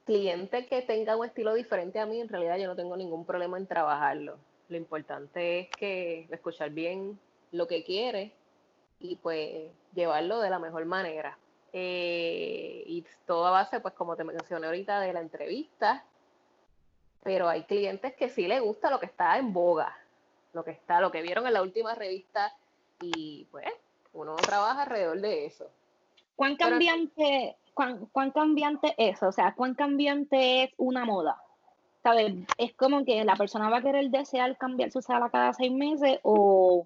cliente 0.05 0.65
que 0.65 0.81
tenga 0.81 1.15
un 1.15 1.25
estilo 1.25 1.53
diferente 1.53 1.99
a 1.99 2.05
mí, 2.05 2.19
en 2.19 2.29
realidad 2.29 2.57
yo 2.57 2.67
no 2.67 2.75
tengo 2.75 2.95
ningún 2.97 3.25
problema 3.25 3.57
en 3.57 3.67
trabajarlo. 3.67 4.37
Lo 4.69 4.77
importante 4.77 5.59
es 5.59 5.69
que 5.69 6.27
escuchar 6.31 6.69
bien 6.71 7.19
lo 7.51 7.67
que 7.67 7.83
quiere 7.83 8.31
y 8.99 9.17
pues 9.17 9.69
llevarlo 9.93 10.39
de 10.39 10.49
la 10.49 10.59
mejor 10.59 10.85
manera. 10.85 11.37
Eh, 11.73 12.83
y 12.85 13.05
todo 13.25 13.45
a 13.47 13.51
base, 13.51 13.79
pues 13.79 13.93
como 13.93 14.15
te 14.15 14.23
mencioné 14.23 14.67
ahorita, 14.67 15.01
de 15.01 15.13
la 15.13 15.21
entrevista, 15.21 16.05
pero 17.23 17.49
hay 17.49 17.63
clientes 17.63 18.13
que 18.15 18.29
sí 18.29 18.47
les 18.47 18.61
gusta 18.61 18.89
lo 18.89 18.99
que 18.99 19.07
está 19.07 19.37
en 19.37 19.53
boga, 19.53 19.97
lo 20.53 20.63
que 20.63 20.71
está, 20.71 21.01
lo 21.01 21.11
que 21.11 21.21
vieron 21.21 21.47
en 21.47 21.53
la 21.53 21.61
última 21.61 21.95
revista 21.95 22.55
y 23.03 23.47
pues 23.51 23.65
uno 24.13 24.35
trabaja 24.35 24.83
alrededor 24.83 25.19
de 25.21 25.45
eso. 25.45 25.69
¿Cuán 26.35 26.55
Pero- 26.57 26.71
cambiante, 26.71 27.55
cuán, 27.73 28.05
cuán 28.07 28.31
cambiante 28.31 28.93
es? 28.97 29.21
O 29.23 29.31
sea, 29.31 29.53
¿cuán 29.55 29.73
cambiante 29.75 30.63
es 30.63 30.73
una 30.77 31.05
moda? 31.05 31.41
¿Sabes? 32.01 32.33
Es 32.57 32.73
como 32.73 33.05
que 33.05 33.23
la 33.23 33.35
persona 33.35 33.69
va 33.69 33.77
a 33.77 33.81
querer 33.81 34.09
desear 34.09 34.57
cambiar 34.57 34.91
su 34.91 35.01
sala 35.01 35.29
cada 35.29 35.53
seis 35.53 35.71
meses 35.71 36.19
o... 36.23 36.85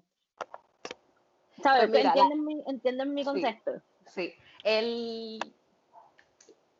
¿Sabes? 1.62 1.88
Pues 1.88 2.04
¿Entienden, 2.04 2.44
mi, 2.44 2.62
entienden 2.66 3.14
mi 3.14 3.22
Sí. 3.22 3.30
concepto? 3.30 3.72
Sí, 4.06 4.32
el, 4.62 5.40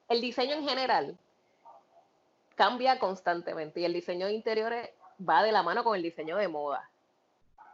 el 0.09 0.21
diseño 0.21 0.55
en 0.55 0.69
general 0.69 1.19
cambia 2.55 2.99
constantemente 3.01 3.81
y 3.81 3.85
el 3.85 3.93
diseño 3.93 4.27
de 4.27 4.35
interiores 4.35 4.91
va 5.29 5.43
de 5.43 5.51
la 5.51 5.63
mano 5.65 5.83
con 5.83 5.97
el 5.97 6.03
diseño 6.03 6.37
de 6.37 6.47
moda. 6.49 6.89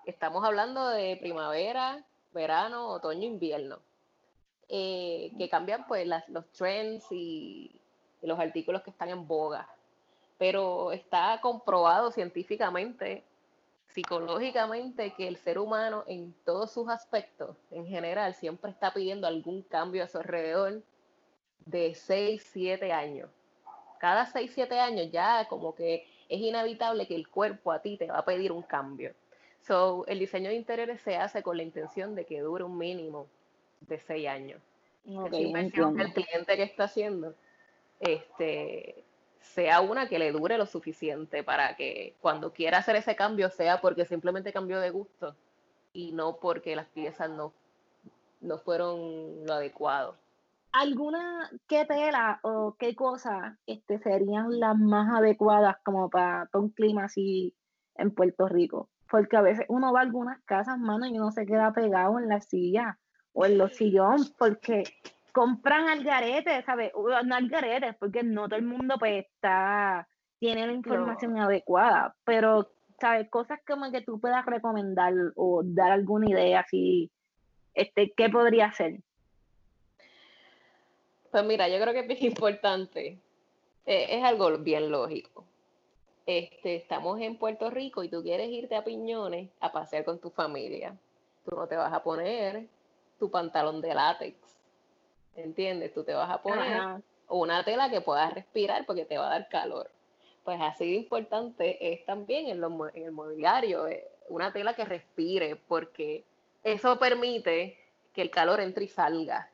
Estamos 0.07 0.45
hablando 0.45 0.89
de 0.91 1.17
primavera, 1.17 2.05
verano, 2.33 2.89
otoño, 2.89 3.25
invierno, 3.27 3.79
eh, 4.69 5.33
que 5.39 5.49
cambian 5.49 5.87
pues 5.87 6.07
las- 6.07 6.29
los 6.29 6.47
trends 6.53 7.07
y, 7.11 7.71
y 8.23 8.27
los 8.27 8.39
artículos 8.39 8.83
que 8.83 8.91
están 8.91 9.09
en 9.11 9.27
boga. 9.27 9.69
Pero 10.39 10.93
está 10.93 11.41
comprobado 11.43 12.11
científicamente, 12.11 13.25
psicológicamente, 13.89 15.15
que 15.15 15.29
el 15.29 15.37
ser 15.39 15.59
humano 15.59 16.05
en 16.07 16.35
todos 16.45 16.73
sus 16.73 16.89
aspectos, 16.89 17.57
en 17.71 17.87
general, 17.87 18.35
siempre 18.35 18.71
está 18.71 18.93
pidiendo 18.93 19.27
algún 19.27 19.63
cambio 19.63 20.05
a 20.05 20.09
su 20.09 20.19
alrededor 20.19 20.83
de 21.67 21.95
6, 21.95 22.49
7 22.53 22.93
años. 22.93 23.31
Cada 24.01 24.27
6, 24.27 24.53
7 24.55 24.79
años 24.81 25.11
ya 25.13 25.47
como 25.49 25.75
que 25.75 26.07
es 26.29 26.41
inevitable 26.41 27.07
que 27.07 27.15
el 27.15 27.29
cuerpo 27.29 27.73
a 27.73 27.81
ti 27.81 27.97
te 27.97 28.09
va 28.09 28.19
a 28.19 28.25
pedir 28.25 28.53
un 28.53 28.63
cambio. 28.63 29.15
So, 29.67 30.05
el 30.07 30.19
diseño 30.19 30.51
de 30.51 30.57
interiores 30.57 31.01
se 31.01 31.17
hace 31.17 31.43
con 31.43 31.57
la 31.57 31.63
intención 31.63 32.15
de 32.15 32.27
que 32.27 32.41
dure 32.41 32.65
un 32.65 32.77
mínimo 32.77 33.27
de 33.81 33.99
6 33.99 34.29
años. 34.29 34.61
Ok, 35.07 35.29
Esa 35.29 35.41
inversión 35.41 35.97
que 35.97 36.03
el 36.03 36.13
cliente 36.13 36.57
que 36.57 36.63
está 36.63 36.85
haciendo 36.85 37.35
este, 38.01 39.05
sea 39.41 39.81
una 39.81 40.09
que 40.09 40.19
le 40.19 40.33
dure 40.33 40.59
lo 40.59 40.67
suficiente 40.67 41.43
para 41.43 41.77
que 41.77 42.15
cuando 42.21 42.53
quiera 42.53 42.79
hacer 42.79 42.97
ese 42.97 43.17
cambio 43.17 43.51
sea 43.51 43.81
porque 43.81 44.05
simplemente 44.05 44.53
cambió 44.53 44.81
de 44.81 44.91
gusto 44.91 45.35
y 45.93 46.13
no 46.13 46.37
porque 46.37 46.77
las 46.77 46.87
piezas 46.87 47.31
no, 47.31 47.53
no 48.41 48.59
fueron 48.59 49.47
lo 49.47 49.55
adecuado. 49.55 50.17
¿Alguna, 50.73 51.51
qué 51.69 51.87
tela 51.87 52.41
o 52.43 52.75
qué 52.79 52.97
cosas 52.97 53.57
este, 53.67 53.99
serían 54.01 54.59
las 54.59 54.77
más 54.77 55.17
adecuadas 55.17 55.77
como 55.85 56.11
para 56.11 56.49
un 56.53 56.71
clima 56.71 57.05
así 57.05 57.55
en 57.95 58.11
Puerto 58.11 58.49
Rico? 58.49 58.89
Porque 59.11 59.37
a 59.37 59.43
veces 59.43 59.67
uno 59.69 59.93
va 59.93 60.01
a 60.01 60.03
algunas 60.03 60.41
casas, 60.45 60.79
mano, 60.79 61.07
y 61.07 61.19
uno 61.19 61.31
se 61.31 61.47
queda 61.47 61.73
pegado 61.73 62.19
en 62.19 62.29
la 62.29 62.41
silla 62.41 62.99
o 63.33 63.45
en 63.45 63.59
los 63.59 63.75
sillones 63.75 64.31
porque 64.39 64.85
compran 65.33 65.89
al 65.89 66.05
garete, 66.05 66.63
¿sabes? 66.63 66.93
O 66.95 67.09
No 67.23 67.35
al 67.35 67.49
garete, 67.49 67.93
porque 67.95 68.23
no 68.23 68.49
todo 68.49 68.59
el 68.59 68.65
mundo 68.65 68.97
pues 68.99 69.25
está, 69.27 70.07
tiene 70.39 70.67
la 70.67 70.73
información 70.73 71.39
adecuada, 71.39 72.15
pero, 72.25 72.71
¿sabes? 73.01 73.29
Cosas 73.29 73.61
como 73.67 73.91
que 73.91 74.03
tú 74.03 74.21
puedas 74.21 74.47
recomendar 74.47 75.13
o 75.37 75.63
dar 75.65 75.91
alguna 75.91 76.31
idea 76.31 76.61
así, 76.61 77.11
este, 77.75 78.13
¿qué 78.17 78.29
podría 78.29 78.73
ser? 78.73 79.01
Pues 81.31 81.45
mira, 81.45 81.69
yo 81.69 81.81
creo 81.81 81.93
que 81.93 82.01
es 82.01 82.07
bien 82.07 82.25
importante. 82.33 83.19
eh, 83.87 84.07
es 84.09 84.25
algo 84.25 84.57
bien 84.59 84.91
lógico. 84.91 85.45
Este, 86.27 86.77
estamos 86.77 87.21
en 87.21 87.37
Puerto 87.37 87.71
Rico 87.71 88.03
y 88.03 88.09
tú 88.09 88.23
quieres 88.23 88.49
irte 88.49 88.77
a 88.77 88.85
Piñones 88.85 89.51
a 89.61 89.73
pasear 89.73 90.05
con 90.05 90.19
tu 90.19 90.31
familia. 90.31 90.97
Tú 91.45 91.55
no 91.55 91.67
te 91.67 91.77
vas 91.77 91.93
a 91.93 92.03
poner 92.03 92.67
tu 93.19 93.31
pantalón 93.31 93.83
de 93.83 93.95
látex. 93.95 94.37
¿Entiendes? 95.37 95.93
Tú 95.93 96.03
te 96.03 96.15
vas 96.15 96.31
a 96.31 96.41
poner 96.41 96.73
Ajá. 96.73 97.03
una 97.29 97.63
tela 97.65 97.91
que 97.91 98.01
puedas 98.01 98.33
respirar 98.33 98.87
porque 98.87 99.05
te 99.05 99.19
va 99.19 99.27
a 99.27 99.31
dar 99.39 99.49
calor. 99.49 99.91
Pues 100.45 100.59
así 100.63 100.91
de 100.91 100.97
importante 100.97 101.93
es 101.93 102.05
también 102.07 102.47
en, 102.47 102.61
los 102.61 102.73
en 102.95 103.05
el 103.05 103.13
mobiliario, 103.13 103.87
eh, 103.87 104.09
una 104.29 104.53
tela 104.53 104.75
que 104.75 104.85
respire 104.85 105.57
porque 105.57 106.25
eso 106.63 106.99
permite 106.99 107.79
que 108.15 108.23
el 108.23 108.31
calor 108.31 108.61
entre 108.61 108.85
y 108.85 108.89
salga. 108.89 109.51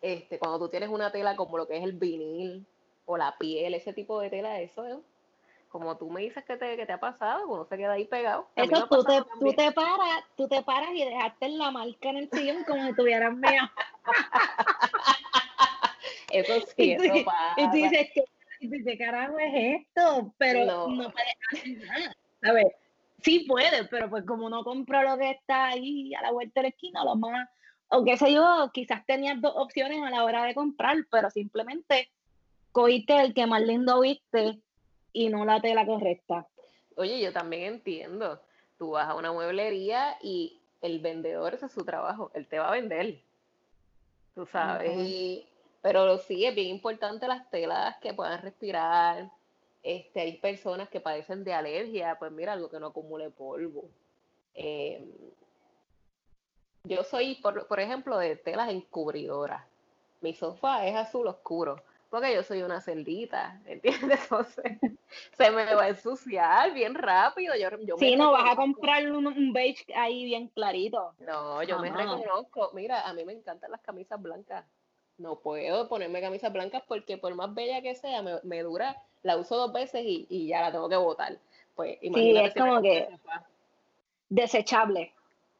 Este, 0.00 0.38
cuando 0.38 0.58
tú 0.58 0.68
tienes 0.68 0.88
una 0.88 1.12
tela 1.12 1.36
como 1.36 1.58
lo 1.58 1.66
que 1.66 1.76
es 1.76 1.82
el 1.82 1.92
vinil 1.92 2.66
o 3.06 3.16
la 3.18 3.36
piel, 3.38 3.74
ese 3.74 3.92
tipo 3.92 4.20
de 4.20 4.30
tela, 4.30 4.60
eso 4.60 4.86
es 4.86 4.96
como 5.74 5.96
tú 5.96 6.08
me 6.08 6.20
dices 6.20 6.44
que 6.44 6.56
te, 6.56 6.76
que 6.76 6.86
te 6.86 6.92
ha 6.92 7.00
pasado, 7.00 7.48
uno 7.48 7.64
se 7.64 7.76
queda 7.76 7.94
ahí 7.94 8.04
pegado. 8.04 8.46
Eso 8.54 8.86
tú 8.86 9.02
te, 9.02 9.20
tú 9.40 9.52
te, 9.54 9.72
paras, 9.72 10.22
tú 10.36 10.46
te 10.46 10.62
paras 10.62 10.90
y 10.94 11.04
dejaste 11.04 11.48
la 11.48 11.72
marca 11.72 12.10
en 12.10 12.18
el 12.18 12.30
sillón 12.30 12.62
como 12.62 12.86
si 12.86 12.94
tuvieras 12.94 13.34
mío. 13.34 13.62
eso 16.30 16.64
sí, 16.76 16.92
eso 16.92 17.24
pasa. 17.24 17.54
Y 17.56 17.64
tú 17.64 17.72
dices, 17.72 18.08
¿qué, 18.60 18.98
carajo 18.98 19.36
es 19.40 19.80
esto? 19.80 20.32
Pero 20.38 20.64
no, 20.64 20.86
no 20.86 21.10
puedes 21.10 21.34
hacer 21.52 21.88
nada. 21.88 22.16
A 22.44 22.52
ver, 22.52 22.76
sí 23.20 23.40
puede, 23.40 23.84
pero 23.86 24.08
pues 24.08 24.24
como 24.24 24.48
no 24.48 24.62
compro 24.62 25.02
lo 25.02 25.18
que 25.18 25.32
está 25.32 25.70
ahí 25.70 26.14
a 26.14 26.22
la 26.22 26.30
vuelta 26.30 26.60
de 26.60 26.62
la 26.62 26.68
esquina, 26.68 27.02
lo 27.02 27.16
más, 27.16 27.48
o 27.88 28.04
qué 28.04 28.16
sé 28.16 28.32
yo, 28.32 28.70
quizás 28.72 29.04
tenías 29.06 29.40
dos 29.40 29.54
opciones 29.56 30.00
a 30.04 30.10
la 30.10 30.22
hora 30.22 30.44
de 30.44 30.54
comprar, 30.54 30.98
pero 31.10 31.30
simplemente 31.30 32.12
cogiste 32.70 33.20
el 33.20 33.34
que 33.34 33.48
más 33.48 33.62
lindo 33.62 34.02
viste 34.02 34.60
y 35.14 35.30
no 35.30 35.46
la 35.46 35.60
tela 35.62 35.86
correcta. 35.86 36.46
Oye, 36.96 37.20
yo 37.20 37.32
también 37.32 37.74
entiendo. 37.74 38.42
Tú 38.76 38.90
vas 38.90 39.08
a 39.08 39.14
una 39.14 39.32
mueblería 39.32 40.18
y 40.20 40.60
el 40.82 40.98
vendedor, 40.98 41.54
ese 41.54 41.66
es 41.66 41.72
su 41.72 41.84
trabajo, 41.84 42.30
él 42.34 42.46
te 42.46 42.58
va 42.58 42.68
a 42.68 42.72
vender. 42.72 43.20
Tú 44.34 44.44
sabes. 44.44 45.46
pero 45.80 46.18
sí, 46.18 46.44
es 46.44 46.54
bien 46.54 46.68
importante 46.68 47.28
las 47.28 47.48
telas 47.48 47.96
que 48.02 48.12
puedan 48.12 48.42
respirar. 48.42 49.30
Este, 49.82 50.20
hay 50.20 50.38
personas 50.38 50.88
que 50.88 51.00
padecen 51.00 51.44
de 51.44 51.54
alergia, 51.54 52.16
pues 52.18 52.32
mira, 52.32 52.52
algo 52.52 52.68
que 52.68 52.80
no 52.80 52.88
acumule 52.88 53.30
polvo. 53.30 53.88
Em, 54.54 55.08
yo 56.84 57.04
soy, 57.04 57.36
por, 57.36 57.68
por 57.68 57.78
ejemplo, 57.78 58.18
de 58.18 58.34
telas 58.36 58.70
encubridoras. 58.70 59.64
Mi 60.20 60.34
sofá 60.34 60.86
es 60.86 60.96
azul 60.96 61.28
oscuro 61.28 61.82
porque 62.14 62.32
yo 62.32 62.44
soy 62.44 62.62
una 62.62 62.80
celdita, 62.80 63.60
¿entiendes? 63.66 64.20
Entonces 64.22 64.78
se 65.32 65.50
me 65.50 65.74
va 65.74 65.82
a 65.82 65.88
ensuciar 65.88 66.72
bien 66.72 66.94
rápido. 66.94 67.56
Yo, 67.56 67.70
yo 67.80 67.96
sí, 67.98 68.14
no 68.14 68.30
vas 68.30 68.52
a 68.52 68.54
comprar 68.54 69.10
un, 69.10 69.52
beige 69.52 69.84
ahí 69.96 70.24
bien 70.24 70.46
clarito. 70.46 71.12
No, 71.18 71.60
yo 71.64 71.80
me 71.80 71.90
reconozco. 71.90 72.70
Mira, 72.72 73.00
a 73.00 73.12
mí 73.14 73.24
me 73.24 73.32
encantan 73.32 73.72
las 73.72 73.80
camisas 73.80 74.22
blancas. 74.22 74.64
No 75.18 75.40
puedo 75.40 75.88
ponerme 75.88 76.20
camisas 76.20 76.52
blancas 76.52 76.84
porque 76.86 77.18
por 77.18 77.34
más 77.34 77.52
bella 77.52 77.82
que 77.82 77.96
sea, 77.96 78.22
me, 78.22 78.62
dura, 78.62 79.02
la 79.24 79.36
uso 79.36 79.56
dos 79.56 79.72
veces 79.72 80.02
y, 80.06 80.46
ya 80.46 80.60
la 80.60 80.70
tengo 80.70 80.88
que 80.88 80.96
botar. 80.96 81.36
Pues 81.74 81.98
sí, 82.00 82.36
es 82.36 82.54
como 82.54 82.80
que 82.80 83.08
desechable, 84.28 85.12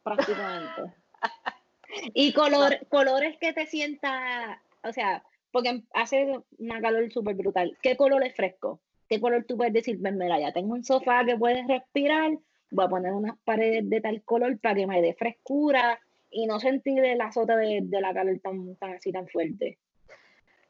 prácticamente. 0.05 0.95
y 2.15 2.33
color, 2.33 2.79
colores 2.91 3.37
que 3.39 3.53
te 3.53 3.67
sienta, 3.67 4.63
o 4.85 4.93
sea, 4.93 5.25
porque 5.55 5.85
hace 5.93 6.41
una 6.59 6.81
calor 6.81 7.13
súper 7.13 7.37
brutal. 7.37 7.79
¿Qué 7.81 7.97
color 7.97 8.25
es 8.25 8.35
fresco? 8.35 8.81
¿Qué 9.09 9.21
color 9.21 9.45
tú 9.47 9.57
puedes 9.57 9.73
decir? 9.73 10.01
Pues 10.01 10.13
mira, 10.13 10.41
ya 10.41 10.53
tengo 10.53 10.75
un 10.75 10.83
sofá 10.83 11.25
que 11.25 11.37
puedes 11.37 11.65
respirar, 11.69 12.33
voy 12.71 12.85
a 12.85 12.89
poner 12.89 13.13
unas 13.13 13.39
paredes 13.45 13.89
de 13.89 14.01
tal 14.01 14.21
color 14.25 14.59
para 14.59 14.75
que 14.75 14.89
me 14.89 15.01
dé 15.01 15.15
frescura 15.15 16.01
y 16.29 16.47
no 16.47 16.59
sentir 16.59 17.05
el 17.05 17.21
azote 17.21 17.55
de, 17.55 18.01
la 18.01 18.13
calor 18.13 18.41
tan, 18.41 18.77
así 18.81 19.13
tan 19.13 19.29
fuerte. 19.29 19.79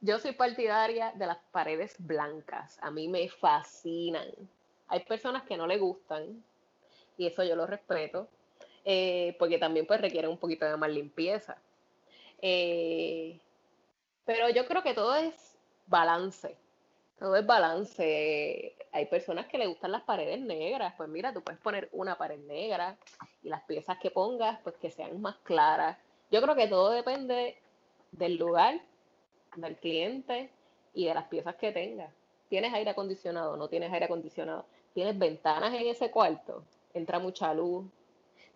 Yo 0.03 0.19
soy 0.19 0.33
partidaria 0.33 1.13
de 1.13 1.29
las 1.29 1.39
paredes 1.51 1.97
blancas. 1.99 2.79
A 2.83 2.91
mí 2.91 3.09
me 3.09 3.27
fascinan. 3.31 4.29
Hay 4.89 5.01
personas 5.05 5.45
que 5.45 5.57
no 5.57 5.67
le 5.67 5.79
gustan 5.79 6.45
y 7.17 7.27
eso 7.27 7.43
yo 7.43 7.57
lo 7.57 7.67
respeto, 7.67 8.29
eh, 8.85 9.35
porque 9.39 9.57
también 9.57 9.87
pues 9.87 10.03
requieren 10.03 10.31
un 10.31 10.37
poquito 10.37 10.67
de 10.67 10.77
más 10.77 10.91
limpieza. 10.91 11.57
Eh, 12.43 13.41
pero 14.25 14.49
yo 14.51 14.67
creo 14.67 14.83
que 14.83 14.95
todo 14.95 15.15
es 15.15 15.57
balance. 15.87 16.57
Todo 17.19 17.37
es 17.37 17.47
balance. 17.47 18.77
Hay 18.93 19.07
personas 19.07 19.47
que 19.47 19.59
le 19.59 19.67
gustan 19.67 19.93
las 19.93 20.03
paredes 20.03 20.41
negras. 20.41 20.95
Pues 20.97 21.09
mira, 21.09 21.33
tú 21.33 21.43
puedes 21.43 21.61
poner 21.61 21.89
una 21.93 22.17
pared 22.17 22.39
negra 22.41 22.97
y 23.43 23.49
las 23.49 23.63
piezas 23.63 23.99
que 23.99 24.11
pongas, 24.11 24.59
pues 24.63 24.77
que 24.77 24.91
sean 24.91 25.21
más 25.21 25.37
claras. 25.45 25.97
Yo 26.31 26.43
creo 26.43 26.55
que 26.57 26.67
todo 26.67 26.91
depende 26.91 27.57
del 28.13 28.37
lugar, 28.37 28.81
del 29.57 29.77
cliente 29.77 30.51
y 30.95 31.07
de 31.07 31.15
las 31.15 31.25
piezas 31.29 31.55
que 31.57 31.73
tengas. 31.73 32.13
¿Tienes 32.49 32.73
aire 32.73 32.91
acondicionado? 32.91 33.57
¿No 33.57 33.69
tienes 33.69 33.93
aire 33.93 34.07
acondicionado? 34.07 34.67
¿Tienes 34.93 35.19
ventanas 35.19 35.75
en 35.75 35.87
ese 35.87 36.11
cuarto? 36.11 36.65
Entra 36.93 37.19
mucha 37.19 37.53
luz. 37.53 37.87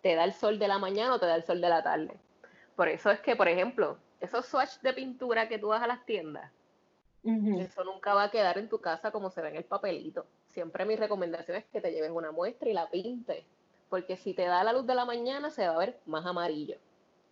¿Te 0.01 0.15
da 0.15 0.23
el 0.23 0.33
sol 0.33 0.57
de 0.59 0.67
la 0.67 0.77
mañana 0.77 1.15
o 1.15 1.19
te 1.19 1.25
da 1.25 1.35
el 1.35 1.43
sol 1.43 1.59
de 1.59 1.69
la 1.69 1.83
tarde? 1.83 2.13
Por 2.75 2.87
eso 2.87 3.11
es 3.11 3.19
que, 3.19 3.35
por 3.35 3.49
ejemplo, 3.49 3.97
esos 4.19 4.45
swatch 4.45 4.79
de 4.81 4.93
pintura 4.93 5.47
que 5.47 5.59
tú 5.59 5.67
vas 5.67 5.81
a 5.81 5.87
las 5.87 6.05
tiendas, 6.05 6.51
eso 7.23 7.83
nunca 7.83 8.13
va 8.13 8.23
a 8.23 8.31
quedar 8.31 8.57
en 8.57 8.69
tu 8.69 8.79
casa 8.79 9.11
como 9.11 9.29
se 9.29 9.41
ve 9.41 9.49
en 9.49 9.57
el 9.57 9.65
papelito. 9.65 10.25
Siempre 10.47 10.85
mi 10.85 10.95
recomendación 10.95 11.57
es 11.57 11.65
que 11.65 11.81
te 11.81 11.91
lleves 11.91 12.11
una 12.11 12.31
muestra 12.31 12.69
y 12.69 12.73
la 12.73 12.89
pintes, 12.89 13.43
porque 13.89 14.15
si 14.15 14.33
te 14.33 14.45
da 14.45 14.63
la 14.63 14.71
luz 14.71 14.87
de 14.87 14.95
la 14.95 15.05
mañana 15.05 15.49
se 15.49 15.67
va 15.67 15.75
a 15.75 15.79
ver 15.79 15.99
más 16.05 16.25
amarillo, 16.25 16.77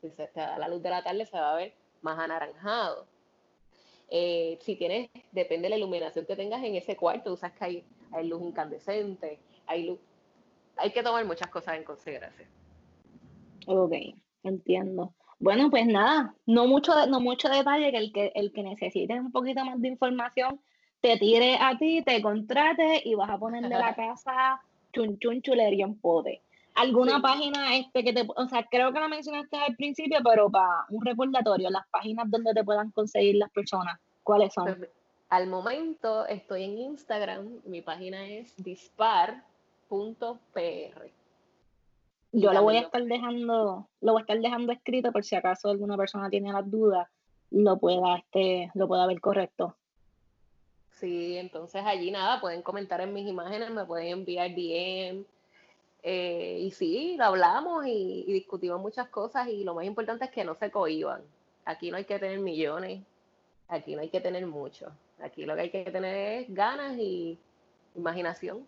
si 0.02 0.10
se 0.10 0.28
te 0.28 0.42
da 0.42 0.58
la 0.58 0.68
luz 0.68 0.84
de 0.84 0.90
la 0.90 1.04
tarde 1.04 1.26
se 1.26 1.40
va 1.40 1.54
a 1.54 1.56
ver 1.56 1.74
más 2.02 2.20
anaranjado. 2.20 3.06
Eh, 4.10 4.58
si 4.62 4.76
tienes, 4.76 5.10
depende 5.32 5.66
de 5.66 5.70
la 5.72 5.78
iluminación 5.78 6.26
que 6.26 6.36
tengas 6.36 6.64
en 6.64 6.76
ese 6.76 6.96
cuarto, 6.96 7.32
tú 7.32 7.38
sabes 7.38 7.58
que 7.58 7.66
hay, 7.66 7.86
hay 8.12 8.28
luz 8.28 8.42
incandescente, 8.42 9.40
hay 9.66 9.86
luz, 9.86 10.00
hay 10.76 10.92
que 10.92 11.04
tomar 11.04 11.26
muchas 11.26 11.50
cosas 11.50 11.76
en 11.76 11.84
consideración. 11.84 12.50
Ok, 13.68 13.94
entiendo. 14.44 15.14
Bueno, 15.40 15.70
pues 15.70 15.86
nada, 15.86 16.34
no 16.46 16.68
mucho, 16.68 17.06
no 17.08 17.20
mucho 17.20 17.48
detalle, 17.50 17.92
que 17.92 17.98
el 17.98 18.12
que, 18.12 18.32
el 18.36 18.52
que 18.52 18.64
necesite 18.64 19.14
un 19.20 19.32
poquito 19.32 19.64
más 19.64 19.80
de 19.80 19.90
información, 19.90 20.60
te 21.02 21.18
tire 21.18 21.58
a 21.60 21.78
ti, 21.78 22.02
te 22.04 22.22
contrate 22.22 23.02
y 23.06 23.14
vas 23.16 23.30
a 23.30 23.38
ponerle 23.38 23.70
la 23.70 23.94
casa 23.94 24.62
chun 24.92 25.20
chun 25.20 25.42
chulería 25.42 25.86
en 25.86 25.96
pote. 26.00 26.42
¿Alguna 26.74 27.20
página 27.22 27.76
este 27.76 28.04
que 28.04 28.14
te, 28.14 28.28
o 28.36 28.48
sea, 28.48 28.64
creo 28.70 28.94
que 28.94 29.00
la 29.00 29.08
mencionaste 29.08 29.58
al 29.58 29.76
principio, 29.76 30.20
pero 30.24 30.50
para 30.50 30.86
un 30.90 31.04
recordatorio, 31.04 31.70
las 31.72 31.88
páginas 31.88 32.30
donde 32.30 32.54
te 32.54 32.64
puedan 32.64 32.92
conseguir 32.92 33.36
las 33.36 33.50
personas, 33.52 34.00
¿cuáles 34.24 34.54
son? 34.54 34.66
Pues, 34.66 34.90
al 35.30 35.48
momento 35.48 36.26
estoy 36.28 36.64
en 36.64 36.78
Instagram, 36.78 37.62
mi 37.66 37.82
página 37.82 38.28
es 38.28 38.56
dispar.pr. 38.58 39.42
Yo 42.32 42.52
lo 42.54 42.62
voy 42.62 42.78
a 42.78 42.82
estar 42.82 43.04
dejando, 43.04 43.88
lo 44.02 44.12
voy 44.12 44.22
a 44.22 44.24
estar 44.24 44.40
dejando 44.40 44.74
escrito 44.74 45.12
por 45.12 45.24
si 45.24 45.36
acaso 45.36 45.70
alguna 45.70 45.96
persona 45.98 46.30
tiene 46.30 46.52
las 46.52 46.70
dudas, 46.70 47.08
lo 47.52 47.78
pueda, 47.78 48.18
este, 48.18 48.70
lo 48.74 48.88
pueda 48.88 49.08
ver 49.08 49.22
correcto. 49.22 49.76
Sí, 51.00 51.38
entonces 51.38 51.84
allí 51.86 52.12
nada, 52.12 52.42
pueden 52.42 52.62
comentar 52.64 53.02
en 53.02 53.14
mis 53.14 53.28
imágenes, 53.28 53.70
me 53.70 53.86
pueden 53.86 54.08
enviar 54.08 54.50
DM. 54.50 55.26
Eh, 56.04 56.60
y 56.62 56.72
sí, 56.72 57.16
lo 57.18 57.26
hablamos 57.26 57.86
y, 57.86 58.24
discutimos 58.28 58.80
muchas 58.80 59.08
cosas 59.10 59.48
y 59.48 59.64
lo 59.64 59.74
más 59.76 59.86
importante 59.86 60.26
es 60.26 60.32
que 60.32 60.44
no 60.44 60.56
se 60.56 60.72
cohiban. 60.72 61.22
Aquí 61.66 61.92
no 61.92 61.98
hay 61.98 62.06
que 62.06 62.18
tener 62.18 62.40
millones, 62.40 63.04
aquí 63.68 63.96
no 63.96 64.02
hay 64.02 64.10
que 64.10 64.22
tener 64.22 64.46
mucho. 64.48 64.92
Aquí 65.20 65.46
lo 65.46 65.56
que 65.56 65.62
hay 65.62 65.70
que 65.70 65.84
tener 65.92 66.42
es 66.42 66.54
ganas 66.54 66.98
y 66.98 67.38
imaginación. 67.96 68.66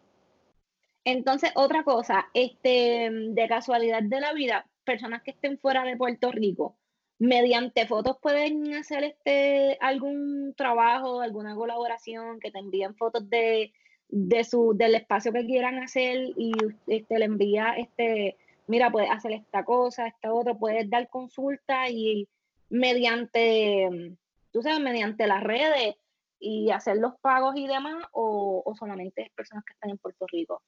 Entonces, 1.11 1.51
otra 1.55 1.83
cosa, 1.83 2.29
este, 2.35 3.09
de 3.11 3.47
casualidad 3.47 4.03
de 4.03 4.19
la 4.21 4.31
vida, 4.31 4.67
personas 4.83 5.23
que 5.23 5.31
estén 5.31 5.57
fuera 5.57 5.83
de 5.83 5.97
Puerto 5.97 6.31
Rico, 6.31 6.75
mediante 7.17 7.87
fotos 7.87 8.17
pueden 8.21 8.75
hacer 8.75 9.03
este 9.03 9.75
algún 9.81 10.53
trabajo, 10.55 11.21
alguna 11.21 11.55
colaboración, 11.55 12.39
que 12.39 12.51
te 12.51 12.59
envíen 12.59 12.95
fotos 12.95 13.27
de, 13.27 13.73
de 14.07 14.43
su, 14.43 14.73
del 14.75 14.93
espacio 14.93 15.33
que 15.33 15.47
quieran 15.47 15.79
hacer 15.79 16.29
y 16.37 16.51
este, 16.85 17.17
le 17.17 17.25
envía, 17.25 17.73
este, 17.75 18.37
mira, 18.67 18.91
puedes 18.91 19.09
hacer 19.09 19.31
esta 19.31 19.65
cosa, 19.65 20.05
esta 20.05 20.31
otra, 20.31 20.53
puedes 20.53 20.87
dar 20.91 21.09
consulta 21.09 21.89
y 21.89 22.27
mediante, 22.69 24.15
tú 24.51 24.61
sabes, 24.61 24.79
mediante 24.79 25.25
las 25.25 25.43
redes 25.43 25.95
y 26.39 26.69
hacer 26.69 26.97
los 26.97 27.15
pagos 27.19 27.55
y 27.57 27.65
demás, 27.65 28.05
o, 28.11 28.61
o 28.63 28.75
solamente 28.75 29.31
personas 29.35 29.65
que 29.65 29.73
están 29.73 29.89
en 29.89 29.97
Puerto 29.97 30.27
Rico. 30.27 30.61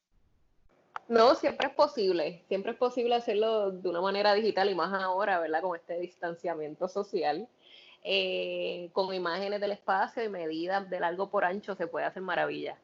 No, 1.08 1.36
siempre 1.36 1.68
es 1.68 1.74
posible, 1.74 2.44
siempre 2.48 2.72
es 2.72 2.78
posible 2.78 3.16
hacerlo 3.16 3.72
de 3.72 3.90
una 3.90 4.02
manera 4.02 4.34
digital 4.34 4.70
y 4.70 4.76
más 4.76 4.94
ahora, 4.94 5.40
¿verdad? 5.40 5.62
Con 5.62 5.76
este 5.76 6.00
distanciamiento 6.00 6.88
social. 6.88 7.48
Eh, 8.04 8.90
con 8.94 9.14
imágenes 9.14 9.62
del 9.62 9.74
espacio 9.74 10.24
y 10.24 10.30
medidas 10.30 10.90
de 10.90 11.00
largo 11.00 11.30
por 11.30 11.46
ancho 11.46 11.76
se 11.76 11.86
puede 11.86 12.06
hacer 12.08 12.24
maravilla. 12.24 12.76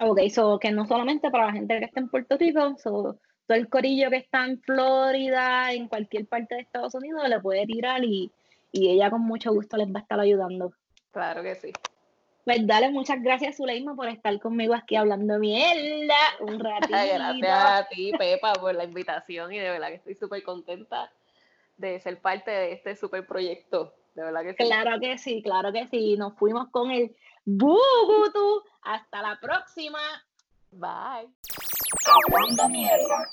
Ok, 0.00 0.20
so 0.30 0.58
que 0.58 0.70
no 0.70 0.86
solamente 0.86 1.30
para 1.30 1.46
la 1.46 1.52
gente 1.52 1.78
que 1.78 1.84
está 1.84 2.00
en 2.00 2.08
Puerto 2.08 2.38
Rico, 2.38 2.74
todo 2.82 3.18
el 3.48 3.68
corillo 3.68 4.08
que 4.08 4.16
está 4.16 4.46
en 4.46 4.62
Florida, 4.62 5.72
en 5.74 5.88
cualquier 5.88 6.26
parte 6.26 6.54
de 6.54 6.62
Estados 6.62 6.94
Unidos, 6.94 7.28
le 7.28 7.38
puede 7.40 7.66
tirar 7.66 8.02
y, 8.02 8.30
y 8.72 8.88
ella 8.88 9.10
con 9.10 9.22
mucho 9.22 9.52
gusto 9.52 9.76
les 9.76 9.88
va 9.88 9.98
a 9.98 10.02
estar 10.02 10.18
ayudando. 10.18 10.72
Claro 11.10 11.42
que 11.42 11.54
sí. 11.54 11.72
Pues 12.44 12.66
dale, 12.66 12.90
muchas 12.90 13.22
gracias, 13.22 13.56
Zuleima, 13.56 13.94
por 13.94 14.08
estar 14.08 14.38
conmigo 14.40 14.74
aquí 14.74 14.96
hablando 14.96 15.38
mierda 15.38 16.14
un 16.40 16.58
ratito. 16.60 16.88
gracias 16.90 17.50
a 17.50 17.86
ti, 17.88 18.12
Pepa, 18.18 18.52
por 18.54 18.74
la 18.74 18.84
invitación 18.84 19.52
y 19.52 19.58
de 19.58 19.70
verdad 19.70 19.88
que 19.88 19.96
estoy 19.96 20.14
súper 20.14 20.42
contenta 20.42 21.10
de 21.76 22.00
ser 22.00 22.20
parte 22.20 22.50
de 22.50 22.72
este 22.72 22.96
súper 22.96 23.26
proyecto. 23.26 23.94
De 24.14 24.24
verdad 24.24 24.42
que 24.42 24.50
sí. 24.52 24.56
Claro 24.64 25.00
que 25.00 25.18
sí, 25.18 25.42
claro 25.42 25.72
que 25.72 25.86
sí. 25.88 26.16
Nos 26.16 26.34
fuimos 26.36 26.68
con 26.70 26.90
el 26.90 27.14
Bugutu. 27.44 28.62
Hasta 28.82 29.22
la 29.22 29.38
próxima. 29.40 30.00
Bye. 30.72 31.28
Hablando 32.06 32.68
mierda. 32.68 33.30